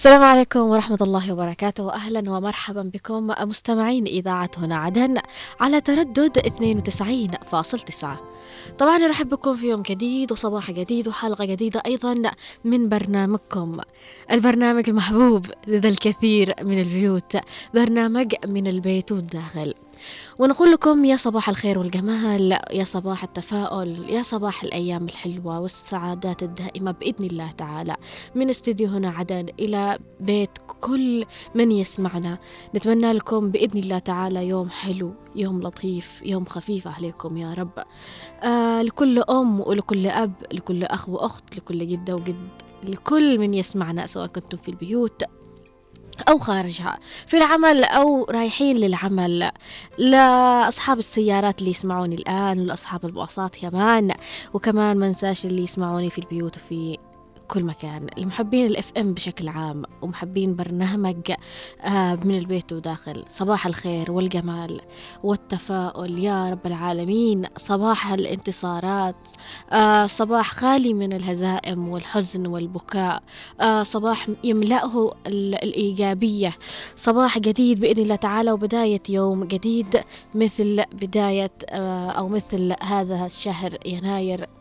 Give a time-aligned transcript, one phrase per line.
[0.00, 1.84] السلام عليكم ورحمة الله وبركاته.
[1.84, 5.16] وأهلا ومرحبا بكم مستمعين إذاعة هنا عدن
[5.60, 8.06] على تردد 92.9
[8.78, 12.22] طبعا نرحب بكم في يوم جديد وصباح جديد وحلقة جديدة أيضا
[12.64, 13.80] من برنامجكم.
[14.30, 17.36] البرنامج المحبوب لدى الكثير من البيوت
[17.74, 19.74] برنامج من البيت والداخل.
[20.38, 26.90] ونقول لكم يا صباح الخير والجمال يا صباح التفاؤل يا صباح الأيام الحلوة والسعادات الدائمة
[26.90, 27.96] بإذن الله تعالى.
[28.34, 32.38] من استديو هنا عدن إلى بيت كل من يسمعنا.
[32.74, 37.84] نتمنى لكم بإذن الله تعالى يوم حلو يوم لطيف يوم خفيف عليكم يا رب.
[38.42, 42.48] آه لكل أم ولكل أب لكل أخ وأخت لكل جدة وجد
[42.84, 45.22] لكل من يسمعنا سواء كنتم في البيوت
[46.28, 49.50] أو خارجها في العمل أو رايحين للعمل.
[49.98, 54.14] لأصحاب السيارات اللي يسمعوني الآن ولأصحاب الباصات كمان.
[54.54, 56.98] وكمان منساش اللي يسمعوني في البيوت وفي
[57.50, 58.06] كل مكان.
[58.18, 61.32] المحبين الاف ام بشكل عام ومحبين برنامج
[61.82, 63.24] آه من البيت وداخل.
[63.30, 64.80] صباح الخير والجمال
[65.22, 66.18] والتفاؤل.
[66.18, 69.28] يا رب العالمين صباح الانتصارات
[69.72, 73.22] آه صباح خالي من الهزائم والحزن والبكاء
[73.60, 76.52] آه صباح يملأه الإيجابية
[76.96, 80.00] صباح جديد بإذن الله تعالى وبداية يوم جديد
[80.34, 81.52] مثل بداية
[82.18, 84.59] أو مثل هذا الشهر يناير.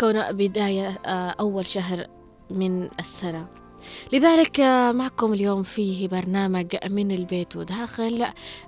[0.00, 2.06] كون بداية آه، أول شهر
[2.50, 3.46] من السنة.
[4.12, 8.26] لذلك آه، معكم اليوم فيه برنامج من البيت وداخل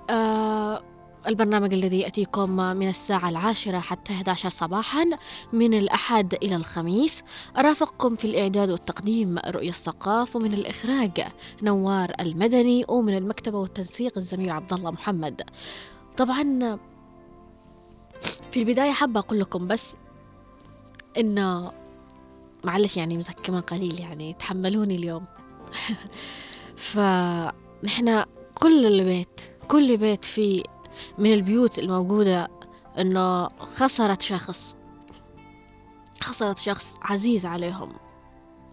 [0.09, 0.83] آه،
[1.27, 5.05] البرنامج الذي يأتيكم من الساعة العاشرة حتى 11 صباحا
[5.53, 7.23] من الأحد إلى الخميس.
[7.57, 11.25] أرافقكم في الإعداد والتقديم رؤية الثقاف ومن الإخراج
[11.63, 15.41] نوار المدني ومن المكتبة والتنسيق الزميل عبد الله محمد.
[16.17, 16.77] طبعا
[18.51, 19.95] في البداية حابة أقول لكم بس
[21.17, 21.71] إنه
[22.63, 25.25] معلش يعني مسكمة قليل يعني تحملوني اليوم.
[26.75, 28.25] فنحنا
[28.55, 30.63] كل البيت كل بيت فيه
[31.17, 32.47] من البيوت الموجودة
[32.99, 34.75] إنه خسرت شخص.
[36.21, 37.93] خسرت شخص عزيز عليهم.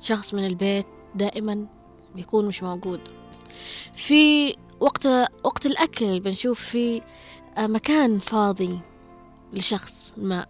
[0.00, 1.66] شخص من البيت دائما
[2.14, 3.00] بيكون مش موجود.
[3.92, 5.06] في وقت
[5.44, 7.02] وقت الأكل بنشوف في
[7.58, 8.80] مكان فاضي
[9.52, 10.46] لشخص ما.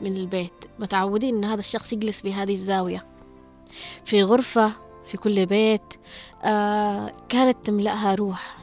[0.00, 3.06] من البيت متعودين إن هذا الشخص يجلس في هذه الزاوية.
[4.04, 4.72] في غرفة
[5.04, 5.94] في كل بيت
[6.44, 8.58] آه كانت تملأها روح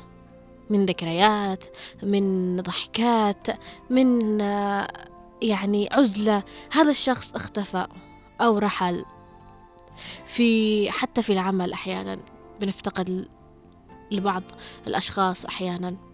[0.69, 1.65] من ذكريات
[2.03, 3.47] من ضحكات
[3.89, 4.87] من آه
[5.41, 6.43] يعني عزلة.
[6.71, 7.87] هذا الشخص اختفى
[8.41, 9.05] أو رحل.
[10.25, 12.19] في حتى في العمل أحيانا
[12.61, 13.27] بنفتقد
[14.11, 14.43] لبعض
[14.87, 16.10] الأشخاص أحيانا.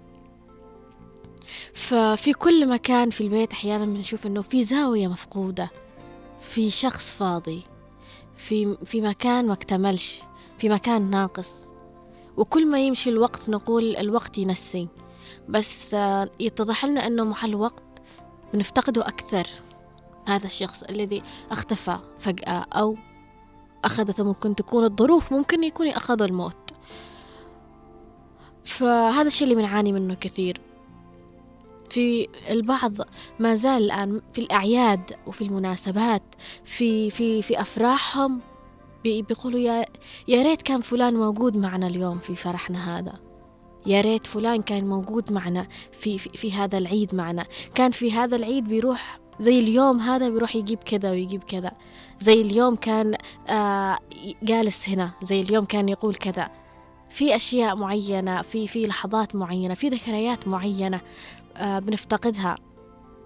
[1.73, 5.69] ففي كل مكان في البيت أحيانا بنشوف إنه في زاوية مفقودة
[6.41, 7.63] في شخص فاضي
[8.37, 10.21] في في مكان ما اكتملش
[10.57, 11.63] في مكان ناقص.
[12.37, 14.87] وكل ما يمشي الوقت نقول الوقت ينسي.
[15.49, 15.95] بس
[16.39, 17.83] يتضح لنا أنه مع الوقت
[18.53, 19.47] بنفتقده أكثر.
[20.25, 22.95] هذا الشخص الذي اختفى فجأة أو
[23.85, 26.71] أخذته ممكن تكون الظروف ممكن يكون أخذ الموت.
[28.63, 30.61] فهذا الشيء اللي بنعاني منه كثير.
[31.89, 32.93] في البعض
[33.39, 36.23] ما زال الآن في الأعياد وفي المناسبات
[36.63, 38.41] في في في أفراحهم
[39.03, 39.85] بيقولوا يا
[40.27, 43.13] يا ريت كان فلان موجود معنا اليوم في فرحنا هذا.
[43.85, 47.45] يا ريت فلان كان موجود معنا في, في في هذا العيد معنا.
[47.75, 51.71] كان في هذا العيد بيروح زي اليوم هذا بيروح يجيب كذا ويجيب كذا.
[52.19, 53.15] زي اليوم كان
[53.49, 53.99] آه
[54.43, 56.49] جالس هنا زي اليوم كان يقول كذا.
[57.09, 61.01] في أشياء معينة في في لحظات معينة في ذكريات معينة.
[61.61, 62.55] بنفتقدها.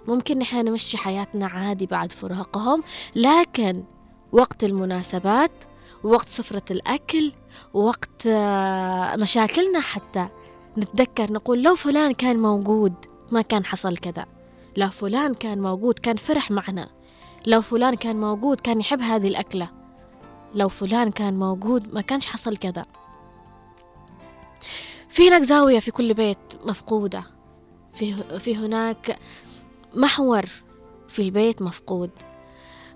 [0.07, 2.83] ممكن نحن نمشي حياتنا عادي بعد فراقهم
[3.15, 3.83] لكن
[4.31, 5.51] وقت المناسبات
[6.03, 7.31] وقت سفرة الأكل
[7.73, 10.27] وقت آه مشاكلنا حتى
[10.77, 12.93] نتذكر نقول لو فلان كان موجود
[13.31, 14.25] ما كان حصل كذا.
[14.77, 16.89] لو فلان كان موجود كان فرح معنا.
[17.47, 19.69] لو فلان كان موجود كان يحب هذه الأكلة.
[20.55, 22.85] لو فلان كان موجود ما كانش حصل كذا.
[25.09, 27.23] في هناك زاوية في كل بيت مفقودة.
[27.93, 29.19] في, في هناك
[29.95, 30.45] محور
[31.07, 32.09] في البيت مفقود.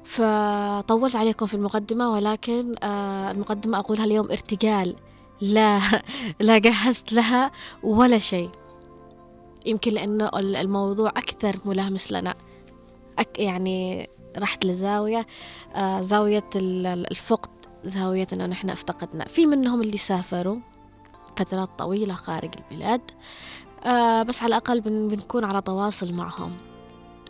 [0.03, 4.95] فطولت عليكم في المقدمة ولكن آه المقدمة أقولها اليوم ارتجال.
[5.41, 5.79] لا
[6.39, 7.51] لا جهزت لها
[7.83, 8.49] ولا شيء.
[9.65, 12.35] يمكن لأنه الموضوع أكثر ملامس لنا.
[13.19, 15.27] أك يعني رحت لزاوية
[15.75, 17.49] آه زاوية الفقد
[17.83, 19.25] زاوية أنه نحن افتقدنا.
[19.25, 20.57] في منهم اللي سافروا
[21.37, 23.01] فترات طويلة خارج البلاد.
[23.85, 26.57] آه بس على الأقل بن بنكون على تواصل معهم.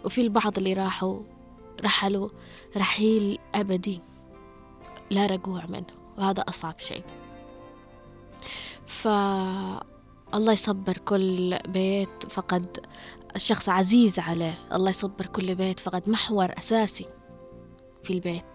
[0.06, 1.20] وفي البعض اللي راحوا
[1.84, 2.30] رحلوا
[2.78, 4.02] رحيل أبدي
[5.10, 5.86] لا رجوع منه
[6.18, 7.04] وهذا أصعب شيء.
[8.86, 12.86] فالله يصبر كل بيت فقد
[13.36, 14.58] الشخص عزيز عليه.
[14.74, 17.06] الله يصبر كل بيت فقد محور أساسي
[18.04, 18.46] في البيت.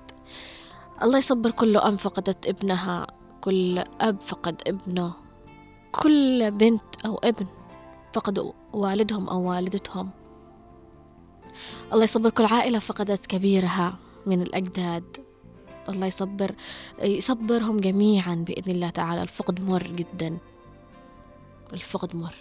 [1.02, 3.06] الله يصبر كل أم فقدت ابنها
[3.40, 5.12] كل أب فقد ابنه
[5.92, 7.46] كل بنت أو ابن.
[8.12, 10.10] فقدوا والدهم أو والدتهم.
[11.92, 15.16] الله يصبر كل عائلة فقدت كبيرها من الأجداد.
[15.88, 16.54] الله يصبر
[17.02, 19.22] يصبرهم جميعا بإذن الله تعالى.
[19.22, 20.38] الفقد مر جدا.
[21.72, 22.34] الفقد مر.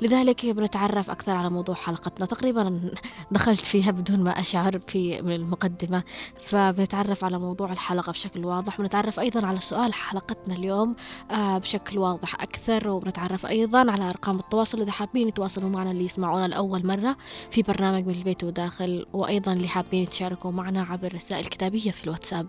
[0.00, 2.26] لذلك بنتعرف أكثر على موضوع حلقتنا.
[2.26, 2.90] تقريبا
[3.30, 6.02] دخلت فيها بدون ما أشعر في من المقدمة
[6.42, 8.80] فبنتعرف على موضوع الحلقة بشكل واضح.
[8.80, 10.96] ونتعرف أيضا على سؤال حلقتنا اليوم
[11.30, 12.88] آه، بشكل واضح أكثر.
[12.88, 14.80] وبنتعرف أيضا على أرقام التواصل.
[14.80, 17.16] إذا حابين يتواصلوا معنا اللي يسمعونا لأول مرة
[17.50, 22.46] في برنامج من البيت وداخل وأيضا اللي حابين يتشاركوا معنا عبر رسائل كتابية في الواتساب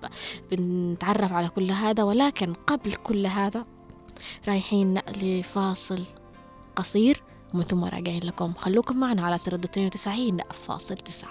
[0.52, 2.04] بنتعرف على كل هذا.
[2.04, 3.66] ولكن قبل كل هذا
[4.48, 6.04] رايحين لفاصل
[6.76, 7.24] قصير.
[7.56, 8.54] ومن ثم راجعين لكم.
[8.54, 10.38] خلوكم معنا على تردد 92
[10.68, 11.30] فاصل تسعة.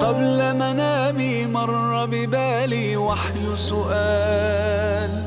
[0.00, 5.24] قبل منامي مر ببالي وحي سؤال.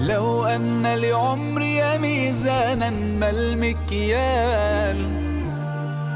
[0.00, 5.19] لو أن لعمري ميزانا ما المكيال.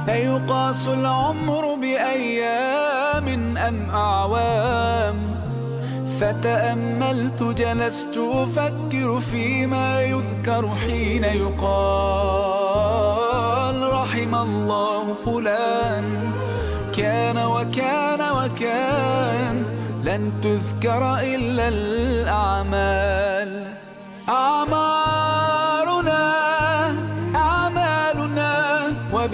[0.09, 5.35] أيقاس العمر بأيام أم أعوام.
[6.21, 11.53] فتأملت جلست أفكر فيما يذكر حين يقال
[13.93, 16.33] رحم الله فلان.
[16.97, 19.65] كان وكان وكان
[20.05, 23.67] لن تذكر إلا الأعمال.
[24.29, 25.34] أعمارنا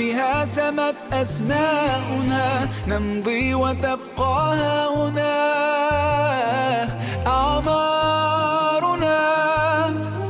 [0.01, 5.37] وبها سمت أسماؤنا نمضي وتبقى هنا
[7.27, 9.19] أعمارنا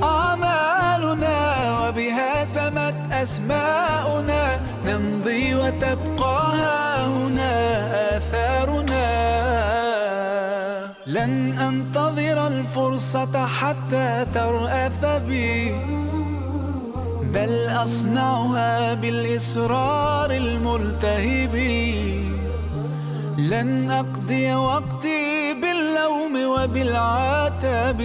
[0.02, 1.37] أعمالنا
[1.81, 6.52] وبها سمت أسماؤنا نمضي وتبقى
[7.06, 7.55] هنا
[8.16, 9.06] آثارنا.
[11.06, 16.09] لن أنتظر الفرصة حتى ترأف بي.
[17.34, 21.54] بل أصنعها بالإصرار الملتهب.
[23.38, 28.00] لن أقضي وقتي باللوم وبالعتاب.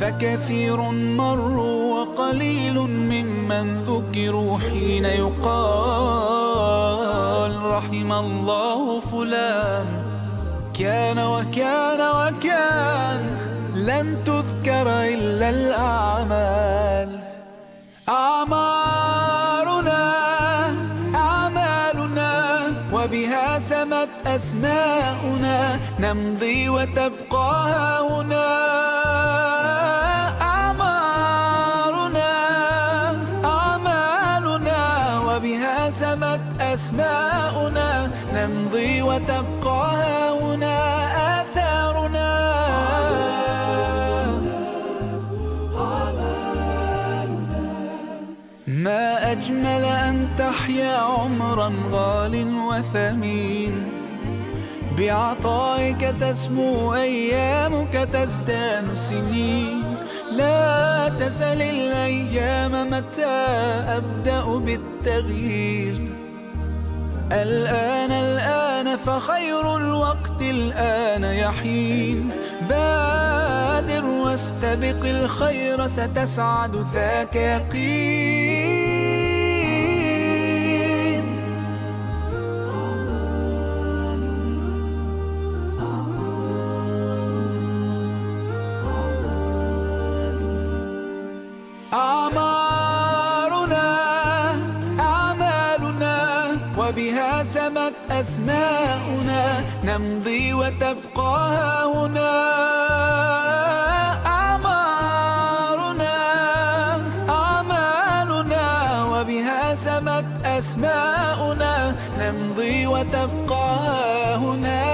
[0.00, 6.46] فكثير مروا وقليل ممن ذكروا حين يقال
[7.62, 9.86] رحم الله فلان.
[10.78, 13.20] كان وكان وكان
[13.74, 16.85] لن تذكر إلا الأعمال.
[18.08, 20.02] أعمارنا
[21.14, 22.32] أعمالنا
[22.92, 28.46] وبها سمت أسماؤنا نمضي وتبقى هنا
[30.42, 32.30] أعمارنا
[33.44, 34.80] أعمالنا
[35.26, 39.65] وبها سمت أسماؤنا نمضي وتبقى
[49.26, 53.88] أجمل أن تحيا عمرا غال وثمين.
[54.98, 59.82] بعطائك تسمو أيامك تزدان سنين.
[60.32, 63.36] لا تسل الأيام متى
[63.98, 66.00] أبدأ بالتغيير.
[67.32, 72.30] الآن الآن فخير الوقت الآن يحين.
[72.68, 78.75] بادر واستبق الخير ستسعد ذاك يقين.
[98.10, 102.32] أسماؤنا نمضي وتبقى هنا
[104.26, 106.16] أعمارنا
[107.28, 111.96] أعمالنا وبها سمت أسماؤنا.
[112.18, 114.86] نمضي وتبقى هنا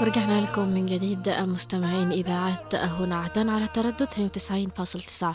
[0.00, 5.26] ورجعنا لكم من جديد مستمعين إذاعة هنا عدن على تردد 92.9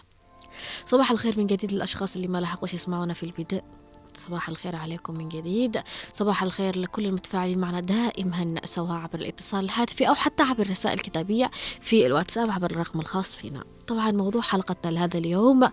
[0.85, 3.63] صباح الخير من جديد للأشخاص اللي ما لحقوش يسمعونا في البداية
[4.17, 5.81] صباح الخير عليكم من جديد.
[6.13, 11.51] صباح الخير لكل المتفاعلين معنا دائما سواء عبر الاتصال الهاتفي أو حتى عبر الرسائل الكتابية
[11.81, 13.63] في الواتساب عبر الرقم الخاص فينا.
[13.87, 15.69] طبعا موضوع حلقتنا لهذا اليوم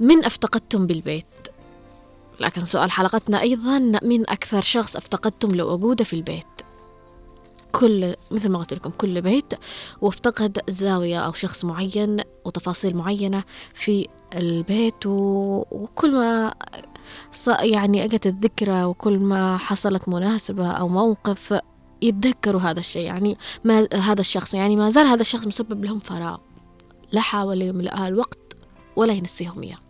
[0.00, 1.26] من أفتقدتم بالبيت؟
[2.40, 6.46] لكن سؤال حلقتنا أيضا من أكثر شخص أفتقدتم لوجوده في البيت؟
[7.72, 9.54] كل مثل ما قلت لكم كل بيت
[10.00, 15.64] وافتقد زاوية أو شخص معين وتفاصيل معينة في البيت و...
[15.70, 16.54] وكل ما.
[17.60, 21.60] يعني أجت الذكرى وكل ما حصلت مناسبة أو موقف
[22.02, 26.38] يتذكروا هذا الشيء يعني ما هذا الشخص يعني ما زال هذا الشخص مسبب لهم فراغ
[27.12, 28.38] لا حاول يملأها الوقت
[28.96, 29.87] ولا ينسيهم إياه.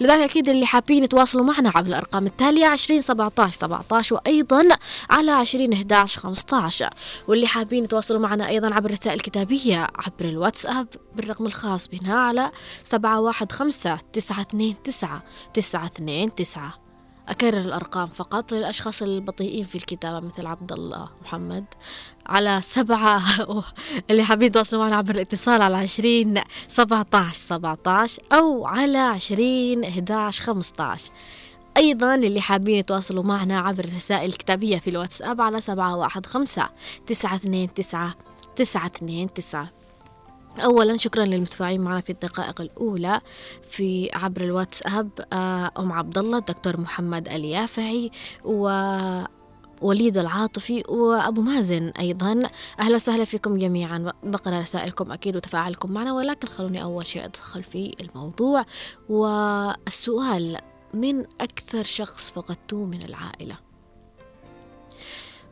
[0.00, 4.68] لذلك أكيد اللي حابين يتواصلوا معنا عبر الأرقام التالية 20 17 17 وأيضا
[5.10, 6.90] على 20 11 15
[7.28, 12.50] واللي حابين يتواصلوا معنا أيضا عبر الرسائل الكتابية عبر الواتساب بالرقم الخاص بنا على
[12.82, 14.82] 715 929
[15.54, 16.87] 929
[17.28, 21.64] أكرر الأرقام فقط للأشخاص البطيئين في الكتابة مثل عبد الله محمد.
[22.26, 23.22] على سبعة
[24.10, 29.84] اللي حابين يتواصلوا معنا عبر الاتصال على عشرين سبعة عشر سبعة عشر أو على عشرين
[29.84, 31.10] إحداش خمسة عشر
[31.76, 36.68] أيضا اللي حابين يتواصلوا معنا عبر الرسائل الكتابية في الواتساب على سبعة واحد خمسة
[37.06, 38.14] تسعة اثنين تسعة
[38.56, 39.77] تسعة اثنين تسعة.
[40.60, 43.20] أولا شكرا للمتفاعلين معنا في الدقائق الأولى.
[43.70, 48.10] في عبر الواتساب آه، أم عبد الله الدكتور محمد اليافعي
[48.44, 48.68] و
[49.82, 52.42] وليد العاطفي وأبو مازن أيضا.
[52.80, 54.12] أهلا وسهلا فيكم جميعا.
[54.22, 58.64] بقرأ رسائلكم أكيد وتفاعلكم معنا ولكن خلوني أول شيء أدخل في الموضوع.
[59.08, 60.58] والسؤال
[60.94, 63.58] من أكثر شخص فقدتوه من العائلة؟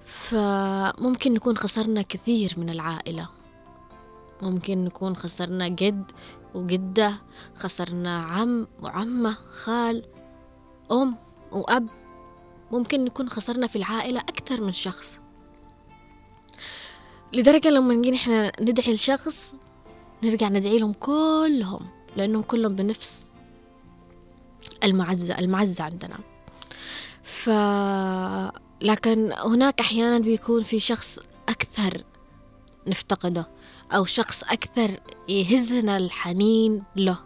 [0.05, 3.29] فممكن نكون خسرنا كثير من العائلة.
[4.43, 6.13] ممكن نكون خسرنا جد
[6.55, 7.13] وجدة
[7.55, 10.05] خسرنا عم وعمة خال
[10.93, 11.17] أم
[11.53, 11.89] وأب.
[12.73, 15.19] ممكن نكون خسرنا في العائلة أكثر من شخص.
[17.33, 19.57] لدرجة لما نجي إحنا ندعي لشخص
[20.23, 23.27] نرجع ندعي لهم كلهم لأنهم كلهم بنفس
[24.85, 26.19] المعزة المعزة عندنا.
[27.23, 27.51] ف
[28.83, 32.05] لكن هناك أحيانا بيكون في شخص أكثر
[32.87, 33.49] نفتقده.
[33.93, 37.19] أو شخص أكثر يهزنا الحنين له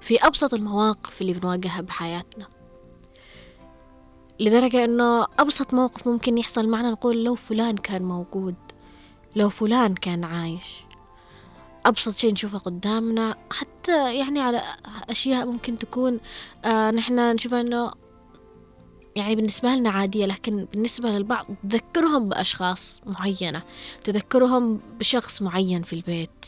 [0.00, 2.46] في أبسط المواقف اللي بنواجهها بحياتنا.
[4.40, 8.54] لدرجة أنه أبسط موقف ممكن يحصل معنا نقول لو فلان كان موجود
[9.36, 10.86] لو فلان كان عايش.
[11.86, 14.62] أبسط شيء نشوفه قدامنا حتى يعني على
[15.10, 16.20] أشياء ممكن تكون
[16.64, 17.92] آه نحن نشوفها أنه
[19.16, 23.62] يعني بالنسبة لنا عادية لكن بالنسبة للبعض تذكرهم بأشخاص معينة
[24.04, 26.46] تذكرهم بشخص معين في البيت.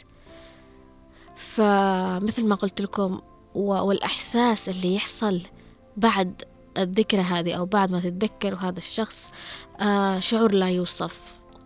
[1.36, 3.20] فمثل ما قلت لكم
[3.54, 5.40] والإحساس اللي يحصل
[5.96, 6.42] بعد
[6.78, 9.30] الذكرى هذه أو بعد ما تتذكروا هذا الشخص
[9.80, 11.20] آه شعور لا يوصف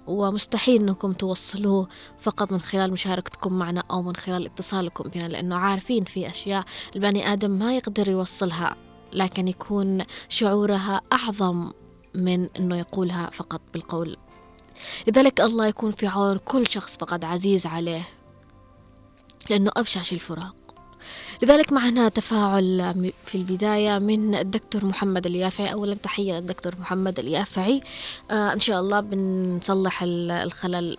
[0.07, 1.89] ومستحيل إنكم توصلوه
[2.21, 6.65] فقط من خلال مشاركتكم معنا أو من خلال اتصالكم بنا لأنه عارفين في أشياء
[6.97, 8.77] البني آدم ما يقدر يوصلها
[9.13, 11.71] لكن يكون شعورها أعظم
[12.15, 14.17] من أنه يقولها فقط بالقول.
[15.09, 18.09] لذلك الله يكون في عون كل شخص فقد عزيز عليه
[19.51, 20.55] لأنه أبشع شيء الفراق.
[21.43, 25.73] لذلك معنا تفاعل في البداية من الدكتور محمد اليافعي.
[25.73, 27.81] أولا تحية للدكتور محمد اليافعي.
[28.31, 30.97] آه إن شاء الله بنصلح الخلل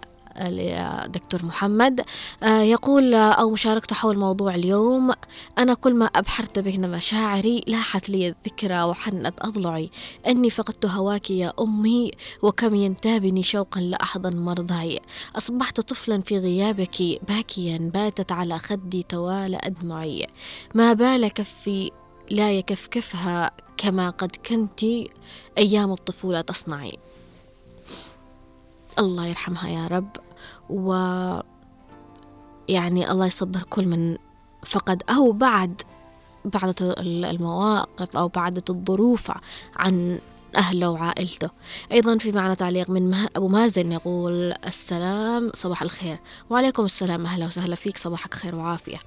[1.07, 2.05] دكتور محمد.
[2.43, 5.11] آه، يقول آه، أو مشاركته حول موضوع اليوم
[5.57, 9.89] أنا كل ما أبحرت بين مشاعري لاحت لي الذكرى وحنت أضلعي.
[10.27, 12.11] أني فقدت هواك يا أمي
[12.41, 14.99] وكم ينتابني شوقا لأحضن مرضعي.
[15.35, 20.27] أصبحت طفلا في غيابك باكيا باتت على خدي توالى أدمعي.
[20.75, 21.91] ما بال كفي
[22.31, 24.83] لا يكفكفها كما قد كنت
[25.57, 26.97] أيام الطفولة تصنعي.
[28.99, 30.17] الله يرحمها يا رب.
[30.69, 30.93] و
[32.69, 34.17] يعني الله يصبر كل من
[34.65, 35.81] فقد أو بعد
[36.45, 39.31] بعد المواقف أو بعد الظروف
[39.75, 40.19] عن
[40.55, 41.49] أهله وعائلته.
[41.91, 46.17] أيضا في معنا تعليق من أبو مازن يقول السلام صباح الخير.
[46.49, 48.99] وعليكم السلام أهلا وسهلا فيك صباحك خير وعافية.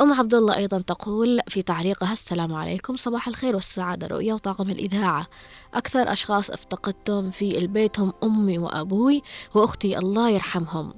[0.00, 5.26] أم عبد الله أيضا تقول في تعليقها السلام عليكم صباح الخير والسعادة رؤية وطاقم الإذاعة.
[5.74, 9.22] أكثر أشخاص افتقدتهم في البيت هم أمي وأبوي
[9.54, 10.94] وأختي الله يرحمهم.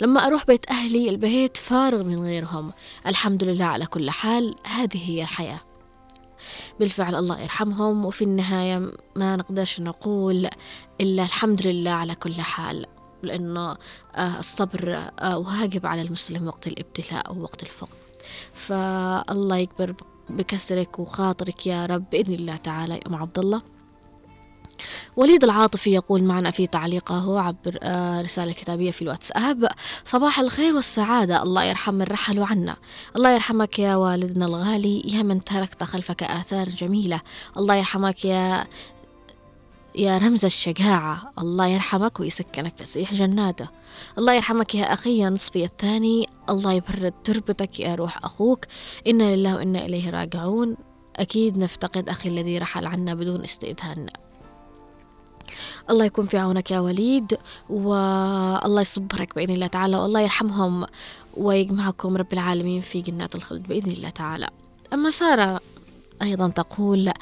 [0.00, 2.72] لما أروح بيت أهلي البيت فارغ من غيرهم.
[3.06, 5.60] الحمد لله على كل حال هذه هي الحياة.
[6.80, 10.48] بالفعل الله يرحمهم وفي النهاية ما نقدرش نقول
[11.00, 12.86] إلا الحمد لله على كل حال
[13.22, 13.76] لأنه
[14.14, 17.99] آه، الصبر آه، واجب على المسلم وقت الابتلاء ووقت الفقد.
[18.54, 19.94] فالله يكبر
[20.30, 23.62] بكسرك وخاطرك يا رب بإذن الله تعالى يا أم عبد الله
[25.16, 29.68] وليد العاطفي يقول معنا في تعليقه عبر آه، رسالة كتابية في الواتساب.
[30.04, 31.42] صباح الخير والسعادة.
[31.42, 32.76] الله يرحم من رحلوا عنا.
[33.16, 37.20] الله يرحمك يا والدنا الغالي يا من تركت خلفك آثار جميلة.
[37.56, 38.66] الله يرحمك يا
[39.94, 43.68] يا رمز الشجاعة الله يرحمك ويسكنك فسيح جناته.
[44.18, 46.26] الله يرحمك يا أخي نصفي الثاني.
[46.50, 48.64] الله يبرد تربتك يا روح أخوك.
[49.06, 50.76] إنا لله وإنا إليه راجعون.
[51.16, 54.06] أكيد نفتقد أخي الذي رحل عنا بدون استئذان.
[55.90, 57.38] الله يكون في عونك يا وليد
[57.70, 60.86] والله يصبرك بإذن الله تعالى والله يرحمهم
[61.36, 64.48] ويجمعكم رب العالمين في جنات الخلد بإذن الله تعالى.
[64.92, 65.60] أما سارة
[66.22, 67.12] أيضا تقول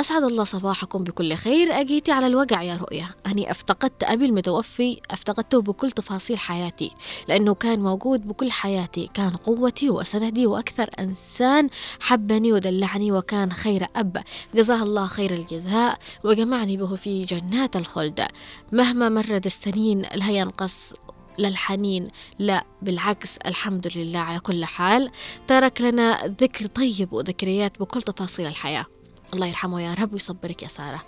[0.00, 1.80] أسعد الله صباحكم بكل خير.
[1.80, 3.08] أجيتي على الوجع يا رؤيا.
[3.26, 6.90] أني أفتقدت أبي المتوفي أفتقدته بكل تفاصيل حياتي
[7.28, 9.10] لأنه كان موجود بكل حياتي.
[9.14, 11.68] كان قوتي وسندي وأكثر إنسان
[12.00, 14.22] حبني ودلعني وكان خير أب.
[14.54, 18.26] جزاه الله خير الجزاء وجمعني به في جنات الخلد.
[18.72, 20.92] مهما مرت السنين لا ينقص
[21.38, 22.08] للحنين
[22.38, 25.10] لا بالعكس الحمد لله على كل حال.
[25.46, 28.86] ترك لنا ذكر طيب وذكريات بكل تفاصيل الحياة.
[29.34, 31.02] الله يرحمه يا رب ويصبرك يا سارة.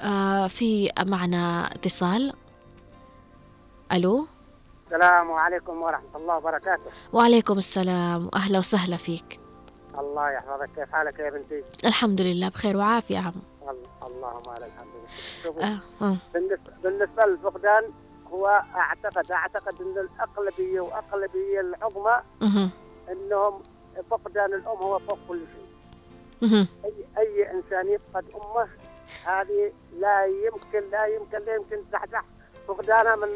[0.00, 2.32] آه في معنا اتصال.
[3.92, 4.26] ألو؟
[4.86, 6.84] السلام عليكم ورحمة الله وبركاته.
[7.12, 8.26] وعليكم السلام.
[8.26, 9.40] وأهلا وسهلا فيك.
[9.98, 10.70] الله يحفظك.
[10.76, 13.34] كيف حالك يا بنتي؟ الحمد لله بخير وعافية عم.
[13.62, 15.08] ال- اللهم لك الحمد.
[15.42, 15.78] شوفوا آه.
[16.02, 16.16] آه.
[16.34, 17.84] بالنسبة, للفقدان
[18.32, 22.22] هو أعتقد أعتقد أن الأغلبية وأغلبية العظمى.
[23.12, 23.62] أنهم
[24.10, 25.63] فقدان الأم هو فوق كل شيء.
[26.44, 26.66] مهم.
[26.84, 28.68] أي أي إنسان يفقد أمه
[29.24, 32.24] هذه لا يمكن لا يمكن لا يمكن تزحزح.
[32.68, 33.28] فقدانها من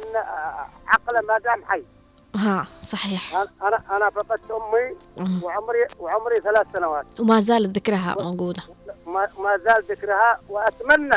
[0.86, 1.84] عقله ما دام حي.
[2.36, 3.34] ها صحيح.
[3.34, 5.44] أنا أنا- أنا فقدت أمي مهم.
[5.44, 7.20] وعمري وعمري ثلاث سنوات.
[7.20, 8.62] وما زالت ذكرها موجودة.
[9.06, 11.16] ما, ما زال ذكرها وأتمنى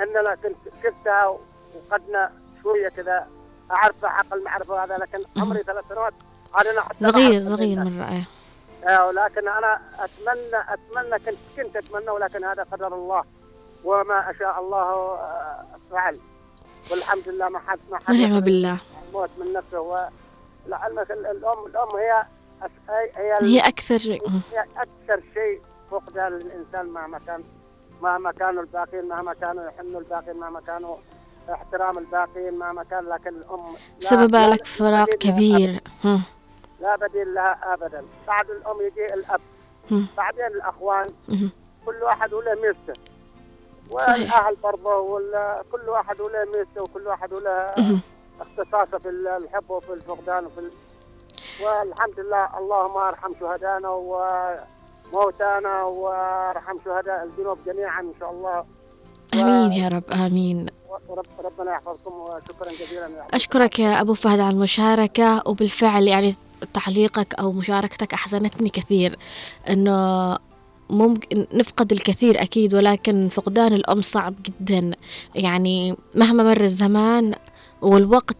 [0.00, 1.26] أن أنا كنت شفتها
[1.74, 3.26] وقدنا شوية كذا.
[3.70, 6.12] اعرفها عقل معرفه هذا لكن عمري ثلاث سنوات.
[6.60, 8.24] أنا صغير صغير الإنسان.
[8.88, 13.24] آه، ولكن أنا اتمنى اتمنى كنت كنت أتمنى ولكن هذا قدر الله.
[13.84, 14.78] وما شاء الله
[15.14, 16.18] آه، فعل.
[16.90, 18.78] والحمد لله ما حد ما حد ونعم بالله.
[19.08, 19.80] الموت من نفسه.
[19.80, 22.24] ولعلمك ال- الام الأم هي
[22.88, 23.34] هي هي,
[24.26, 24.40] مهم.
[24.52, 27.44] هي أكثر شيء فقدان الإنسان مهما كان
[28.02, 30.96] مهما كانوا الباقين مهما كانوا يحنوا الباقين مهما كانوا
[31.52, 33.04] احترام الباقين مهما كان.
[33.08, 35.80] لكن الأم لا- لك فراق كبير.
[36.04, 36.20] مم.
[36.80, 39.40] لا بديل لها ابدا بعد الأم يجي الأب.
[40.16, 41.06] بعدين الأخوان.
[41.86, 43.00] كل واحد وله ميزته.
[43.90, 47.74] والأهل برضه ولا كل واحد وله ميزته وكل واحد وله.
[48.40, 50.70] اختصاصه في الحب وفي الفقدان وفي ال...
[51.62, 58.64] والحمد لله اللهم ارحم شهدانا وموتانا وارحم شهداء الذنوب جميعا إن شاء الله
[59.34, 60.04] آمين يا رب
[61.08, 63.26] ورب ربنا يحفظكم وشكرا جزيلا يا.
[63.34, 66.36] أشكرك يا أبو فهد على المشاركة وبالفعل يعني
[66.74, 69.18] تعليقك أو مشاركتك أحزنتني كثير
[69.68, 70.36] أنه
[70.90, 74.90] ممكن نفقد الكثير أكيد ولكن فقدان الأم صعب جدا.
[75.34, 77.34] يعني مهما مر الزمان
[77.82, 78.36] والوقت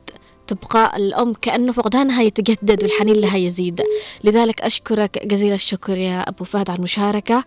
[0.47, 3.83] تبقى الأم كأنه فقدانها يتجدد والحنين لها يزيد.
[4.25, 7.45] لذلك أشكرك جزيل الشكر يا أبو فهد على المشاركة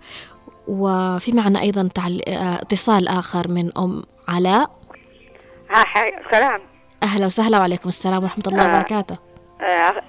[0.67, 2.21] وفي معنا أيضا تعل...
[2.27, 4.71] آه، اتصال آخر من أم علاء.
[5.69, 6.11] ها حي...
[6.31, 6.61] سلام.
[7.03, 8.75] أهلا وسهلا وعليكم السلام ورحمة الله آه.
[8.75, 9.17] وبركاته.
[9.61, 10.03] آه،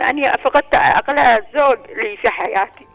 [0.00, 2.86] يعني فقدت أغلى زوج لي في حياتي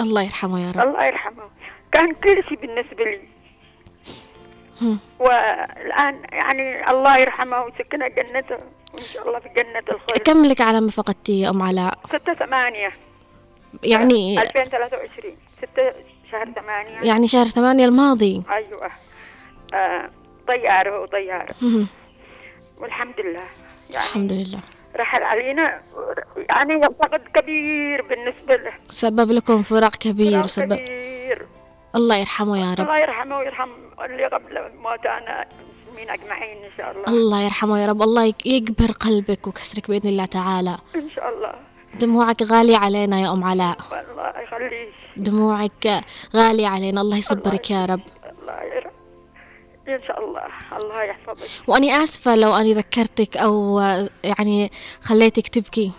[0.00, 0.88] الله يرحمه يا رب.
[0.88, 1.50] الله يرحمه.
[1.92, 3.20] كان كل شيء بالنسبة لي.
[4.82, 4.98] هم.
[5.18, 8.58] والآن يعني الله يرحمه ويسكنه جنته.
[8.94, 12.34] وإن شاء الله في جنة الخلد كم لك على ما فقدتي يا أم علاء؟ ستة
[12.34, 12.92] ثمانية.
[13.82, 15.92] يعني 2023 ستة
[16.32, 17.00] شهر ثمانية.
[17.08, 18.42] يعني شهر ثمانية الماضي.
[18.50, 18.90] أيوة.
[19.74, 20.10] آه
[20.48, 21.54] طيارة وطيارة.
[21.62, 21.86] هم.
[22.78, 23.44] والحمد لله.
[23.90, 24.60] يعني الحمد لله.
[24.96, 25.80] رحل علينا.
[26.36, 28.72] يعني فقد كبير بالنسبة له.
[28.90, 31.46] سبب لكم فراق كبير فراق سبب كبير.
[31.94, 32.80] الله يرحمه يا رب.
[32.80, 33.70] الله يرحمه ويرحم
[34.04, 37.04] اللي قبل موتانا المسلمين أجمعين إن شاء الله.
[37.08, 38.02] الله يرحمه يا رب.
[38.02, 40.78] الله يك- يكبر قلبك وكسرك بإذن الله تعالى.
[40.96, 41.54] إن شاء الله.
[42.00, 43.76] دموعك غالية علينا يا أم علاء.
[43.92, 44.92] والله يخليك.
[45.16, 46.04] دموعك
[46.36, 47.00] غالية علينا.
[47.00, 48.00] الله يصبرك يا رب.
[48.42, 48.87] الله يرحم
[49.94, 50.42] إن شاء الله.
[50.76, 51.48] الله يحفظك.
[51.66, 53.80] وأني آسفة لو أني ذكرتك أو
[54.24, 54.70] يعني
[55.00, 55.92] خليتك تبكي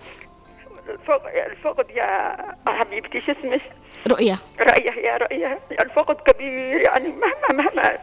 [0.90, 3.62] الفقد الفقد يا حبيبتي شو اسمه
[4.08, 4.40] رؤية.
[4.60, 7.98] رأيه يا رأيه الفقد كبير يعني مهما مهما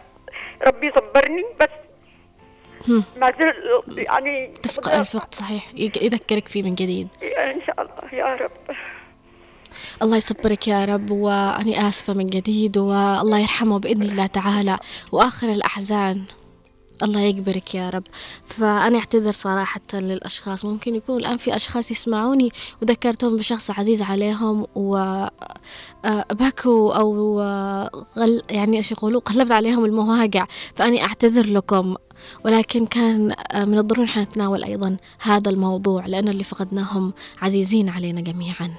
[0.66, 1.68] ربي صبرني بس.
[3.16, 5.72] ما زل يعني تفقد الفقد صحيح.
[5.75, 7.09] يذكرك فيه من جديد.
[7.22, 8.77] إن شاء الله يا رب.
[10.03, 14.79] الله يصبرك يا رب وأني آسفة من جديد والله يرحمه بإذن الله تعالى.
[15.12, 16.23] وآخر الأحزان
[17.03, 18.03] الله يقبرك يا رب.
[18.47, 20.65] فأنا أعتذر صراحة للأشخاص.
[20.65, 22.51] ممكن يكون الآن في أشخاص يسمعوني
[22.83, 25.25] وذكرتهم بشخص عزيز عليهم وبكوا
[26.95, 31.95] أو آه، غل يعني إيش يقولوا قلبت عليهم المواقع فأني أعتذر لكم.
[32.45, 37.12] ولكن كان آه، من الضروري نتناول أيضا هذا الموضوع لأن اللي فقدناهم
[37.43, 38.75] عزيزين علينا جميعا.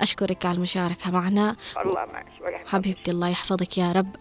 [0.00, 2.26] أشكرك على المشاركة معنا الله معك.
[2.66, 4.16] حبيبتي الله يحفظك يا رب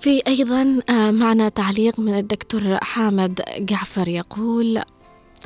[0.00, 4.82] في أيضا آه، معنا تعليق من الدكتور حامد جعفر يقول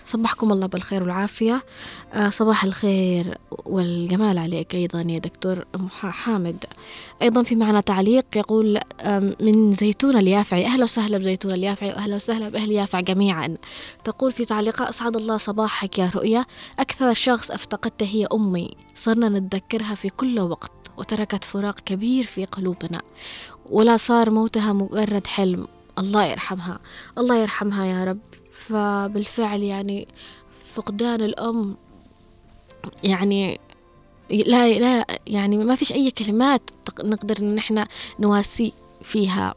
[0.07, 1.65] صبحكم الله بالخير والعافية.
[2.13, 5.65] آه، صباح الخير والجمال عليك أيضا يا دكتور
[6.03, 6.65] حامد.
[7.23, 8.79] أيضا في معنا تعليق يقول
[9.41, 13.57] من زيتون اليافعي أهلا وسهلا بزيتون اليافعي وأهلا وسهلا بأهل يافع جميعا.
[14.05, 16.45] تقول في تعليقها أسعد الله صباحك يا رؤيا
[16.79, 18.77] أكثر شخص أفتقدته هي أمي.
[18.95, 23.03] صرنا نتذكرها في كل وقت وتركت فراق كبير في قلوبنا.
[23.71, 25.67] ولا صار موتها مجرد حلم.
[25.99, 26.79] الله يرحمها.
[27.19, 28.19] الله يرحمها يا رب.
[28.69, 30.09] فبالفعل يعني
[30.75, 31.77] فقدان الأم
[33.05, 33.61] يعني
[34.31, 36.71] لا لا يعني ما فيش أي كلمات
[37.05, 37.89] نقدر إن إحنا
[38.21, 39.55] نواسي فيها.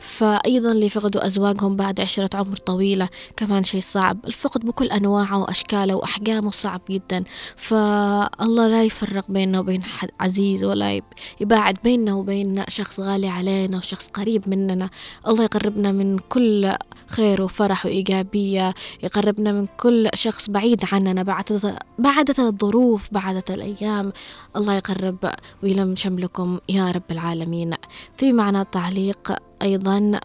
[0.00, 4.18] فأيضا اللي فقدوا أزواجهم بعد عشرة عمر طويلة كمان شيء صعب.
[4.26, 7.24] الفقد بكل أنواعه وأشكاله وأحجامه صعب جدا.
[7.56, 11.04] فالله لا يفرق بيننا وبين حد عزيز ولا يب-
[11.40, 14.90] يباعد بيننا وبين شخص غالي علينا وشخص قريب مننا.
[15.28, 16.72] الله يقربنا من كل
[17.06, 21.22] خير وفرح وإيجابية يقربنا من كل شخص بعيد عننا.
[21.22, 24.12] بعدت بعدت الظروف بعدت الأيام
[24.56, 25.30] الله يقرب
[25.62, 27.74] ويلم شملكم يا رب العالمين.
[28.16, 30.20] في معنا تعليق أيضا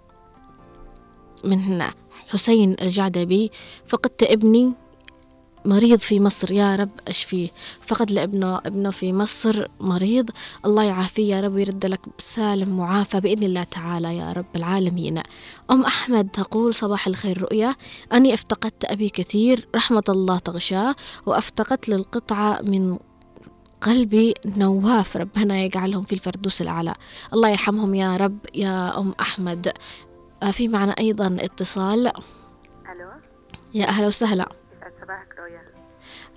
[1.43, 1.83] من
[2.27, 3.51] حسين الجعدبي.
[3.87, 4.73] فقدت ابني
[5.65, 6.51] مريض في مصر.
[6.51, 7.49] يا رب أشفيه.
[7.81, 8.57] فقد لابنه.
[8.57, 10.29] ابنه في مصر مريض.
[10.65, 15.21] الله يعافيه يا رب ويرد لك سالم معافى بإذن الله تعالى يا رب العالمين.
[15.71, 17.41] أم أحمد تقول صباح الخير.
[17.41, 17.75] رؤيا
[18.13, 19.67] أني افتقدت أبي كثير.
[19.75, 20.95] رحمة الله تغشاه.
[21.25, 22.97] وأفتقدت للقطعة من
[23.85, 26.93] قلبي نواف ربنا يجعلهم في الفردوس الأعلى.
[27.33, 29.73] الله يرحمهم يا رب يا أم أحمد.
[30.43, 32.07] آه، في معنا أيضا اتصال.
[32.07, 33.09] ألو؟
[33.73, 34.49] يا أهلا وسهلا.
[35.01, 35.61] صباحك رؤيا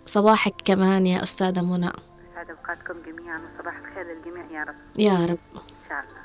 [0.07, 1.91] صباحك كمان يا أستاذة منى.
[2.33, 4.75] يسعد أوقاتكم جميعا وصباح الخير للجميع يا رب.
[4.99, 5.39] يا رب.
[5.55, 6.17] إن شاء الله.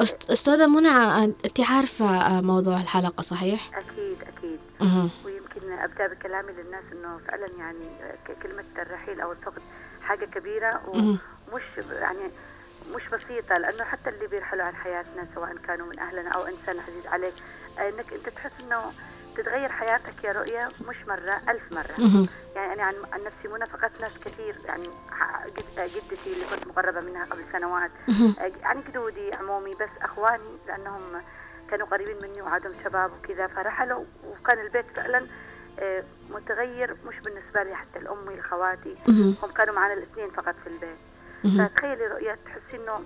[0.00, 0.30] أست...
[0.30, 4.16] أستاذة منى آه، أنت عارفة آه، موضوع الحلقة صحيح؟ أكيد
[4.80, 5.10] مهم.
[5.24, 9.62] ويمكن أبدأ بكلامي للناس إنه فعلا يعني ك- كلمة الرحيل أو الفقد
[10.08, 10.80] حاجة كبيرة.
[10.86, 12.30] ومش يعني
[12.94, 17.06] مش بسيطة لأنه حتى اللي بيرحلوا عن حياتنا سواء كانوا من أهلنا أو إنسان عزيز
[17.06, 17.34] عليك
[17.78, 18.92] إنك أنت تحس إنه
[19.36, 22.26] تتغير حياتك يا رؤيا مش مرة ألف مرة مهم.
[22.56, 24.84] يعني أنا عن, نفسي منى فقدت ناس كثير يعني
[25.78, 27.90] جدتي اللي كنت مقربة منها قبل سنوات.
[28.62, 31.02] يعني جدودي عمومي بس أخواني لأنهم
[31.70, 35.26] كانوا قريبين مني وعادهم شباب وكذا فرحلوا وكان البيت فعلا
[35.78, 38.96] آه، متغير مش بالنسبة لي حتى لأمي لخواتي.
[39.42, 40.98] هم كانوا معنا الاثنين فقط في البيت.
[41.70, 43.00] فتخيلي رؤية تحسي إنه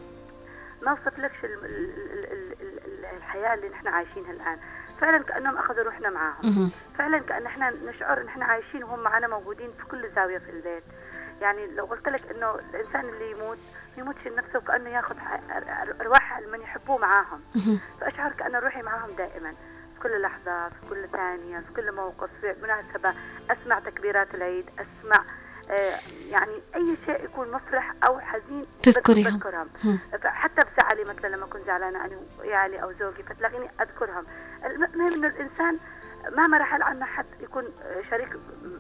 [0.83, 4.59] ما وصف لكش ال- ال- ال- ال- ال- الحياة اللي نحن عايشينها الآن
[5.01, 6.71] فعلا كأنهم أخذوا روحنا معاهم.
[6.99, 10.83] فعلا كأن إحنا نشعر إن إحنا عايشين وهم معنا موجودين في كل زاوية في البيت
[11.41, 13.59] يعني لو قلت لك إنه الإنسان اللي يموت
[13.97, 15.17] ما يموتش لنفسه وكأنه ياخذ
[16.01, 17.41] أرواح من يحبوه معاهم.
[18.01, 19.55] فأشعر كأن روحي معاهم دائما
[20.01, 23.15] في كل لحظة في كل ثانية في كل موقف في مناسبة
[23.51, 25.25] أسمع تكبيرات العيد أسمع
[25.71, 25.95] آه،
[26.31, 29.37] يعني أي شيء يكون مفرح أو حزين تذكريهم.
[29.37, 29.69] بذكرهم.
[30.25, 34.25] حتى بزعلي مثلا لما اكون زعلانة أنا وعيالي أو زوجي فتلاقيني أذكرهم
[34.65, 35.79] المهم إنه الإنسان
[36.37, 37.65] مهما رحل عنا حد يكون
[38.11, 38.29] شريك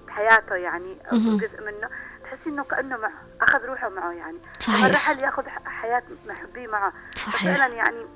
[0.06, 1.16] بحياته يعني أو.
[1.16, 1.88] جزء منه
[2.24, 4.86] تحسي إنه كأنه مع أخذ روحه معه يعني صحيح.
[4.86, 7.56] رحل يأخذ حياة محبيه معه صحيح.
[7.56, 8.06] فعلا يعني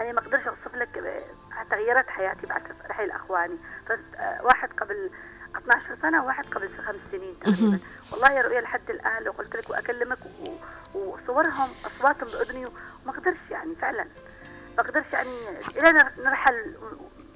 [0.00, 1.22] أنا ما أقدرش أوصف لك
[1.62, 3.56] آه، تغيرت حياتي بعد رحيل اخواني
[3.88, 5.10] فواحد قبل
[5.56, 7.78] 12 سنة وواحد قبل خمس سنين تقريبا.
[8.12, 10.18] والله يا رؤيا لحد الآن لو قلت لك وأكلمك
[10.94, 12.74] وصورهم أصواتهم بأذني وما
[13.14, 14.04] أقدرش يعني فعلا.
[14.76, 15.30] ما أقدرش يعني
[15.76, 16.74] إلى نرحل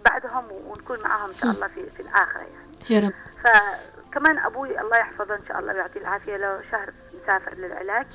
[0.05, 2.77] بعدهم ونكون معاهم إن شاء الله في في الآخرة يعني.
[2.91, 3.13] يا رب.
[3.45, 6.91] فكمان أبوي الله يحفظه إن شاء الله ويعطيه العافية له شهر
[7.23, 8.07] مسافر للعلاج.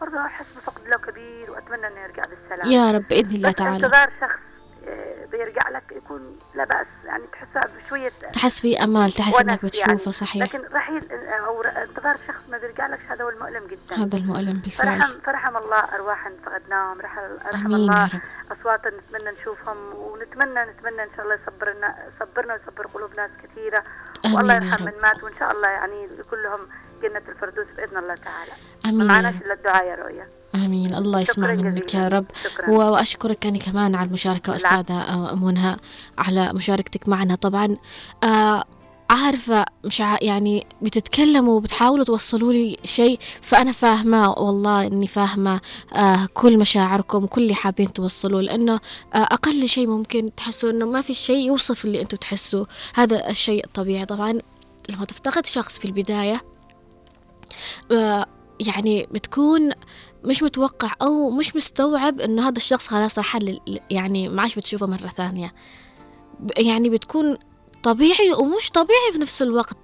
[0.00, 2.72] برضه احس بفقد له كبير وأتمنى أنه يرجع بالسلامة.
[2.72, 3.86] يا رب بإذن الله تعالى.
[3.86, 4.47] انتظار شخص آه،
[5.32, 9.98] بيرجع لك يكون لا باس يعني تحسها بشويه تحس في أمال تحس إنك بتشوفه يعني.
[10.12, 10.42] صحيح.
[10.42, 13.96] لكن رحيل أو ر- انتظار شخص ما بيرجع لك هذا هو المؤلم جدا.
[14.04, 14.86] هذا المؤلم بالفعل.
[15.00, 17.00] فرحم فرحم الله ارواحا فقدناهم.
[17.00, 17.20] رحم
[17.54, 18.08] رحم الله.
[18.52, 23.84] اصواتا نتمنى نشوفهم ونتمنى نتمنى إن شاء الله يصبرنا يصبرنا ويصبر قلوب ناس كثيرة.
[24.24, 24.84] آمين والله يرحم.
[24.84, 26.60] من مات وإن شاء الله يعني كلهم
[27.02, 28.52] جنة الفردوس بإذن الله تعالى.
[28.84, 30.28] ما آمين معناش إلا الدعاء يا رؤيا.
[30.54, 32.04] آمين الله يسمع منك جزيلاً.
[32.04, 32.70] يا رب شكراً.
[32.70, 34.66] و- وأشكرك أنا كمان على المشاركة العفو.
[34.66, 35.76] أستاذة آه، منى
[36.18, 37.76] على مشاركتك معنا طبعا
[38.24, 38.64] آه
[39.10, 40.16] عارفة مش ع...
[40.22, 45.60] يعني بتتكلموا وبتحاولوا توصلوا لي شيء فأنا فاهمة والله إني فاهمة
[45.94, 48.72] آه كل مشاعركم وكل اللي حابين توصلوا لأنه
[49.14, 53.64] آه أقل شيء ممكن تحسوا إنه ما في شيء يوصف اللي أنتوا تحسوا هذا الشيء
[53.64, 54.32] الطبيعي طبعا
[54.90, 56.40] لما تفتقد شخص في البداية
[57.92, 58.26] آه
[58.60, 59.70] يعني بتكون
[60.24, 63.38] مش متوقع أو مش مستوعب انه هذا الشخص خلاص راح
[63.90, 65.54] يعني ما عادش بتشوفه مرة ثانية.
[66.40, 67.36] ب- يعني بتكون
[67.82, 69.76] طبيعي ومش طبيعي بنفس الوقت.